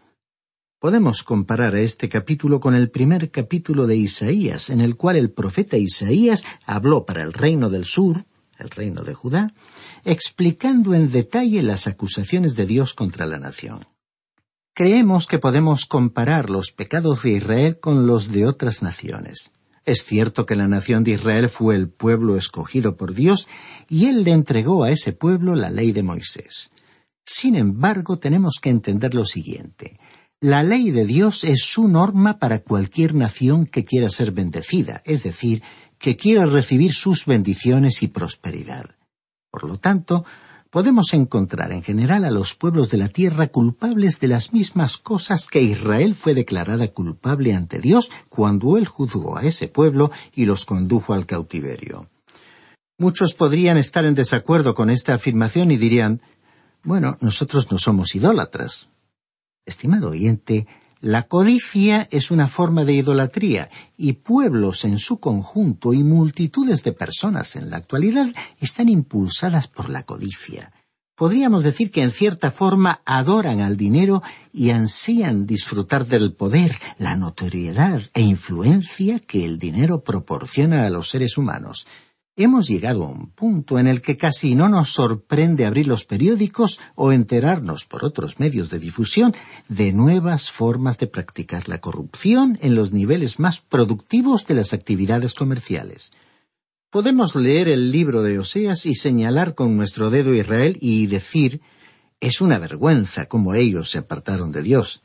Podemos 0.79 1.21
comparar 1.21 1.75
a 1.75 1.81
este 1.81 2.09
capítulo 2.09 2.59
con 2.59 2.73
el 2.73 2.89
primer 2.89 3.29
capítulo 3.29 3.85
de 3.85 3.97
Isaías, 3.97 4.71
en 4.71 4.81
el 4.81 4.95
cual 4.95 5.17
el 5.17 5.29
profeta 5.29 5.77
Isaías 5.77 6.43
habló 6.65 7.05
para 7.05 7.21
el 7.21 7.33
reino 7.33 7.69
del 7.69 7.85
sur, 7.85 8.25
el 8.57 8.71
reino 8.71 9.03
de 9.03 9.13
Judá, 9.13 9.53
explicando 10.05 10.95
en 10.95 11.11
detalle 11.11 11.61
las 11.61 11.85
acusaciones 11.85 12.55
de 12.55 12.65
Dios 12.65 12.95
contra 12.95 13.27
la 13.27 13.37
nación. 13.37 13.85
Creemos 14.79 15.27
que 15.27 15.39
podemos 15.39 15.85
comparar 15.85 16.49
los 16.49 16.71
pecados 16.71 17.23
de 17.23 17.31
Israel 17.31 17.81
con 17.81 18.07
los 18.07 18.31
de 18.31 18.45
otras 18.47 18.81
naciones. 18.81 19.51
Es 19.83 20.05
cierto 20.05 20.45
que 20.45 20.55
la 20.55 20.69
nación 20.69 21.03
de 21.03 21.11
Israel 21.11 21.49
fue 21.49 21.75
el 21.75 21.89
pueblo 21.89 22.37
escogido 22.37 22.95
por 22.95 23.13
Dios 23.13 23.49
y 23.89 24.05
Él 24.05 24.23
le 24.23 24.31
entregó 24.31 24.85
a 24.85 24.91
ese 24.91 25.11
pueblo 25.11 25.53
la 25.55 25.69
ley 25.69 25.91
de 25.91 26.01
Moisés. 26.01 26.69
Sin 27.25 27.57
embargo, 27.57 28.19
tenemos 28.19 28.59
que 28.61 28.69
entender 28.69 29.15
lo 29.15 29.25
siguiente. 29.25 29.99
La 30.39 30.63
ley 30.63 30.91
de 30.91 31.03
Dios 31.03 31.43
es 31.43 31.65
su 31.65 31.89
norma 31.89 32.39
para 32.39 32.59
cualquier 32.59 33.15
nación 33.15 33.65
que 33.65 33.83
quiera 33.83 34.09
ser 34.09 34.31
bendecida, 34.31 35.01
es 35.03 35.23
decir, 35.23 35.61
que 35.97 36.15
quiera 36.15 36.45
recibir 36.45 36.93
sus 36.93 37.25
bendiciones 37.25 38.01
y 38.01 38.07
prosperidad. 38.07 38.95
Por 39.51 39.67
lo 39.67 39.77
tanto, 39.77 40.23
podemos 40.69 41.13
encontrar 41.13 41.71
en 41.71 41.83
general 41.83 42.25
a 42.25 42.31
los 42.31 42.55
pueblos 42.55 42.89
de 42.89 42.97
la 42.97 43.09
tierra 43.09 43.47
culpables 43.47 44.19
de 44.19 44.27
las 44.27 44.53
mismas 44.53 44.97
cosas 44.97 45.47
que 45.47 45.61
Israel 45.61 46.15
fue 46.15 46.33
declarada 46.33 46.87
culpable 46.89 47.53
ante 47.53 47.79
Dios 47.79 48.09
cuando 48.29 48.77
él 48.77 48.85
juzgó 48.87 49.37
a 49.37 49.43
ese 49.43 49.67
pueblo 49.67 50.11
y 50.33 50.45
los 50.45 50.65
condujo 50.65 51.13
al 51.13 51.25
cautiverio. 51.25 52.09
Muchos 52.97 53.33
podrían 53.33 53.77
estar 53.77 54.05
en 54.05 54.13
desacuerdo 54.13 54.75
con 54.75 54.89
esta 54.89 55.13
afirmación 55.13 55.71
y 55.71 55.77
dirían 55.77 56.21
bueno, 56.83 57.17
nosotros 57.19 57.71
no 57.71 57.77
somos 57.77 58.15
idólatras. 58.15 58.89
Estimado 59.65 60.11
oyente, 60.11 60.67
la 61.01 61.23
codicia 61.23 62.07
es 62.11 62.29
una 62.29 62.47
forma 62.47 62.83
de 62.83 62.93
idolatría 62.93 63.69
y 63.95 64.13
pueblos 64.13 64.83
en 64.83 64.99
su 64.99 65.19
conjunto 65.19 65.93
y 65.93 66.03
multitudes 66.03 66.83
de 66.83 66.91
personas 66.91 67.55
en 67.55 67.69
la 67.69 67.77
actualidad 67.77 68.27
están 68.59 68.89
impulsadas 68.89 69.67
por 69.69 69.89
la 69.89 70.03
codicia. 70.03 70.73
Podríamos 71.15 71.63
decir 71.63 71.91
que 71.91 72.01
en 72.01 72.11
cierta 72.11 72.51
forma 72.51 73.01
adoran 73.05 73.61
al 73.61 73.77
dinero 73.77 74.23
y 74.53 74.71
ansían 74.71 75.45
disfrutar 75.45 76.05
del 76.05 76.33
poder, 76.33 76.77
la 76.97 77.15
notoriedad 77.15 78.01
e 78.13 78.21
influencia 78.21 79.19
que 79.19 79.43
el 79.45 79.57
dinero 79.57 80.03
proporciona 80.03 80.85
a 80.85 80.89
los 80.89 81.09
seres 81.09 81.37
humanos. 81.37 81.87
Hemos 82.41 82.69
llegado 82.69 83.03
a 83.03 83.09
un 83.09 83.31
punto 83.31 83.79
en 83.79 83.87
el 83.87 84.01
que 84.01 84.15
casi 84.15 84.55
no 84.55 84.69
nos 84.69 84.93
sorprende 84.93 85.65
abrir 85.65 85.87
los 85.87 86.05
periódicos 86.05 86.79
o 86.95 87.11
enterarnos 87.11 87.83
por 87.83 88.05
otros 88.05 88.39
medios 88.39 88.69
de 88.69 88.79
difusión 88.79 89.35
de 89.67 89.91
nuevas 89.91 90.49
formas 90.49 90.97
de 90.99 91.07
practicar 91.07 91.67
la 91.67 91.81
corrupción 91.81 92.57
en 92.61 92.75
los 92.75 92.93
niveles 92.93 93.39
más 93.39 93.59
productivos 93.59 94.47
de 94.47 94.53
las 94.53 94.71
actividades 94.71 95.33
comerciales. 95.33 96.11
Podemos 96.89 97.35
leer 97.35 97.67
el 97.67 97.91
libro 97.91 98.23
de 98.23 98.39
Oseas 98.39 98.85
y 98.85 98.95
señalar 98.95 99.53
con 99.53 99.75
nuestro 99.75 100.09
dedo 100.09 100.33
Israel 100.33 100.77
y 100.79 101.07
decir 101.07 101.59
es 102.21 102.39
una 102.39 102.57
vergüenza 102.57 103.25
cómo 103.25 103.53
ellos 103.53 103.91
se 103.91 103.97
apartaron 103.97 104.53
de 104.53 104.61
Dios. 104.61 105.01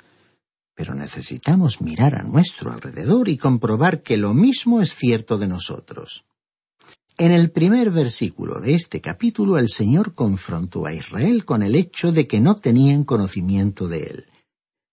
Pero 0.76 0.94
necesitamos 0.94 1.80
mirar 1.80 2.14
a 2.14 2.22
nuestro 2.22 2.70
alrededor 2.70 3.28
y 3.28 3.38
comprobar 3.38 4.04
que 4.04 4.18
lo 4.18 4.34
mismo 4.34 4.80
es 4.80 4.94
cierto 4.94 5.36
de 5.36 5.48
nosotros. 5.48 6.24
En 7.16 7.30
el 7.30 7.52
primer 7.52 7.92
versículo 7.92 8.58
de 8.58 8.74
este 8.74 9.00
capítulo 9.00 9.56
el 9.56 9.68
Señor 9.68 10.14
confrontó 10.14 10.84
a 10.84 10.92
Israel 10.92 11.44
con 11.44 11.62
el 11.62 11.76
hecho 11.76 12.10
de 12.10 12.26
que 12.26 12.40
no 12.40 12.56
tenían 12.56 13.04
conocimiento 13.04 13.86
de 13.86 14.02
Él. 14.02 14.24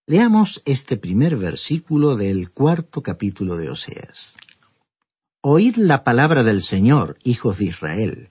Leamos 0.06 0.62
este 0.66 0.98
primer 0.98 1.36
versículo 1.36 2.16
del 2.16 2.52
cuarto 2.52 3.02
capítulo 3.02 3.58
de 3.58 3.72
Oseas. 3.72 4.36
Oíd 5.42 5.78
la 5.78 6.04
palabra 6.04 6.44
del 6.44 6.62
Señor, 6.62 7.18
hijos 7.24 7.58
de 7.58 7.66
Israel, 7.66 8.30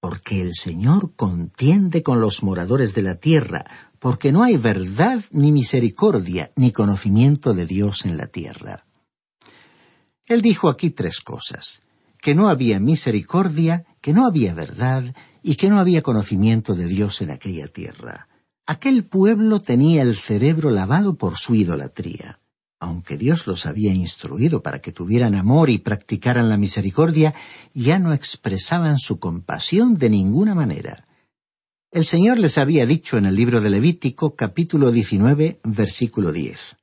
porque 0.00 0.40
el 0.40 0.54
Señor 0.54 1.14
contiende 1.14 2.02
con 2.02 2.20
los 2.20 2.42
moradores 2.42 2.92
de 2.96 3.02
la 3.02 3.20
tierra, 3.20 3.64
porque 4.00 4.32
no 4.32 4.42
hay 4.42 4.56
verdad 4.56 5.22
ni 5.30 5.52
misericordia 5.52 6.50
ni 6.56 6.72
conocimiento 6.72 7.54
de 7.54 7.66
Dios 7.66 8.04
en 8.04 8.16
la 8.16 8.26
tierra. 8.26 8.84
Él 10.26 10.42
dijo 10.42 10.68
aquí 10.68 10.90
tres 10.90 11.20
cosas 11.20 11.82
que 12.20 12.34
no 12.34 12.48
había 12.48 12.80
misericordia, 12.80 13.84
que 14.00 14.12
no 14.12 14.26
había 14.26 14.54
verdad 14.54 15.14
y 15.42 15.54
que 15.56 15.68
no 15.68 15.78
había 15.78 16.02
conocimiento 16.02 16.74
de 16.74 16.86
Dios 16.86 17.20
en 17.22 17.30
aquella 17.30 17.68
tierra. 17.68 18.28
Aquel 18.66 19.04
pueblo 19.04 19.60
tenía 19.60 20.02
el 20.02 20.16
cerebro 20.16 20.70
lavado 20.70 21.16
por 21.16 21.38
su 21.38 21.54
idolatría. 21.54 22.40
Aunque 22.80 23.16
Dios 23.16 23.46
los 23.46 23.66
había 23.66 23.92
instruido 23.92 24.62
para 24.62 24.80
que 24.80 24.92
tuvieran 24.92 25.34
amor 25.34 25.70
y 25.70 25.78
practicaran 25.78 26.48
la 26.48 26.58
misericordia, 26.58 27.34
ya 27.72 27.98
no 27.98 28.12
expresaban 28.12 28.98
su 28.98 29.18
compasión 29.18 29.94
de 29.94 30.10
ninguna 30.10 30.54
manera. 30.54 31.08
El 31.90 32.04
Señor 32.04 32.38
les 32.38 32.58
había 32.58 32.86
dicho 32.86 33.16
en 33.16 33.24
el 33.24 33.34
libro 33.34 33.60
de 33.60 33.70
Levítico 33.70 34.36
capítulo 34.36 34.92
19 34.92 35.60
versículo 35.64 36.30
10 36.30 36.77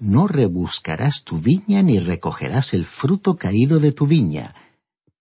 no 0.00 0.26
rebuscarás 0.26 1.24
tu 1.24 1.38
viña 1.38 1.82
ni 1.82 1.98
recogerás 1.98 2.74
el 2.74 2.84
fruto 2.84 3.36
caído 3.36 3.80
de 3.80 3.92
tu 3.92 4.06
viña. 4.06 4.54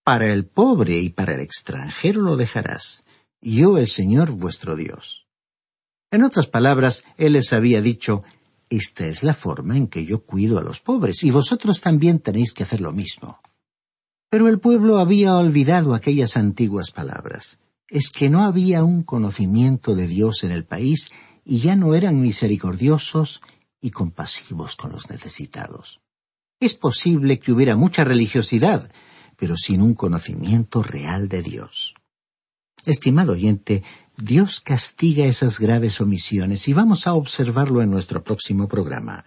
Para 0.04 0.28
el 0.28 0.46
pobre 0.46 1.00
y 1.00 1.10
para 1.10 1.36
el 1.36 1.42
extranjero 1.42 2.22
lo 2.22 2.36
dejarás. 2.36 3.04
Yo 3.42 3.78
el 3.78 3.88
Señor 3.88 4.32
vuestro 4.32 4.76
Dios. 4.76 5.28
En 6.12 6.24
otras 6.24 6.48
palabras, 6.48 7.04
Él 7.18 7.34
les 7.34 7.54
había 7.54 7.82
dicho, 7.82 8.24
Esta 8.70 9.06
es 9.06 9.24
la 9.24 9.34
forma 9.34 9.78
en 9.78 9.88
que 9.88 10.06
yo 10.06 10.26
cuido 10.26 10.58
a 10.58 10.64
los 10.64 10.80
pobres, 10.80 11.24
y 11.24 11.32
vosotros 11.32 11.82
también 11.82 12.20
tenéis 12.20 12.54
que 12.54 12.64
hacer 12.64 12.82
lo 12.82 12.92
mismo. 12.92 13.40
Pero 14.30 14.48
el 14.48 14.60
pueblo 14.60 14.98
había 14.98 15.36
olvidado 15.36 15.94
aquellas 15.94 16.38
antiguas 16.38 16.92
palabras. 16.92 17.60
Es 17.88 18.10
que 18.10 18.30
no 18.30 18.44
había 18.44 18.84
un 18.84 19.04
conocimiento 19.04 19.96
de 19.96 20.08
Dios 20.08 20.44
en 20.44 20.52
el 20.52 20.66
país 20.66 21.12
y 21.46 21.60
ya 21.60 21.76
no 21.76 21.94
eran 21.94 22.20
misericordiosos 22.20 23.42
y 23.84 23.92
compasivos 23.92 24.76
con 24.78 24.92
los 24.94 25.10
necesitados. 25.10 26.02
Es 26.60 26.74
posible 26.74 27.38
que 27.38 27.52
hubiera 27.52 27.76
mucha 27.76 28.06
religiosidad, 28.06 28.90
pero 29.38 29.58
sin 29.58 29.82
un 29.82 29.94
conocimiento 29.94 30.82
real 30.82 31.28
de 31.28 31.42
Dios. 31.42 31.94
Estimado 32.86 33.34
oyente, 33.34 33.84
Dios 34.18 34.62
castiga 34.62 35.26
esas 35.26 35.60
graves 35.60 36.00
omisiones 36.00 36.68
y 36.70 36.74
vamos 36.74 37.08
a 37.08 37.14
observarlo 37.14 37.82
en 37.82 37.92
nuestro 37.92 38.24
próximo 38.24 38.70
programa. 38.70 39.26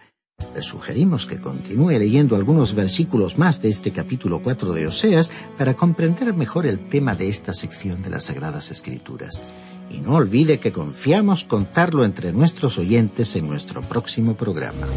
Le 0.55 0.63
sugerimos 0.63 1.27
que 1.27 1.39
continúe 1.39 1.91
leyendo 1.91 2.35
algunos 2.35 2.73
versículos 2.73 3.37
más 3.37 3.61
de 3.61 3.69
este 3.69 3.91
capítulo 3.91 4.41
4 4.41 4.73
de 4.73 4.87
Oseas 4.87 5.31
para 5.57 5.75
comprender 5.75 6.33
mejor 6.33 6.65
el 6.65 6.89
tema 6.89 7.13
de 7.13 7.27
esta 7.29 7.53
sección 7.53 8.01
de 8.01 8.09
las 8.09 8.25
Sagradas 8.25 8.71
Escrituras. 8.71 9.43
Y 9.89 10.01
no 10.01 10.15
olvide 10.15 10.59
que 10.59 10.71
confiamos 10.71 11.43
contarlo 11.43 12.03
entre 12.03 12.33
nuestros 12.33 12.77
oyentes 12.77 13.35
en 13.35 13.47
nuestro 13.47 13.81
próximo 13.81 14.35
programa. 14.35 14.87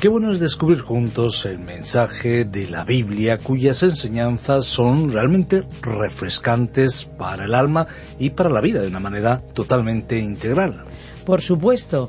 Qué 0.00 0.08
bueno 0.08 0.32
es 0.32 0.40
descubrir 0.40 0.80
juntos 0.80 1.44
el 1.44 1.58
mensaje 1.58 2.46
de 2.46 2.68
la 2.68 2.84
Biblia 2.84 3.36
cuyas 3.36 3.82
enseñanzas 3.82 4.64
son 4.64 5.12
realmente 5.12 5.64
refrescantes 5.82 7.04
para 7.04 7.44
el 7.44 7.54
alma 7.54 7.86
y 8.18 8.30
para 8.30 8.48
la 8.48 8.62
vida 8.62 8.80
de 8.80 8.88
una 8.88 9.00
manera 9.00 9.40
totalmente 9.52 10.18
integral. 10.18 10.84
Por 11.26 11.42
supuesto. 11.42 12.08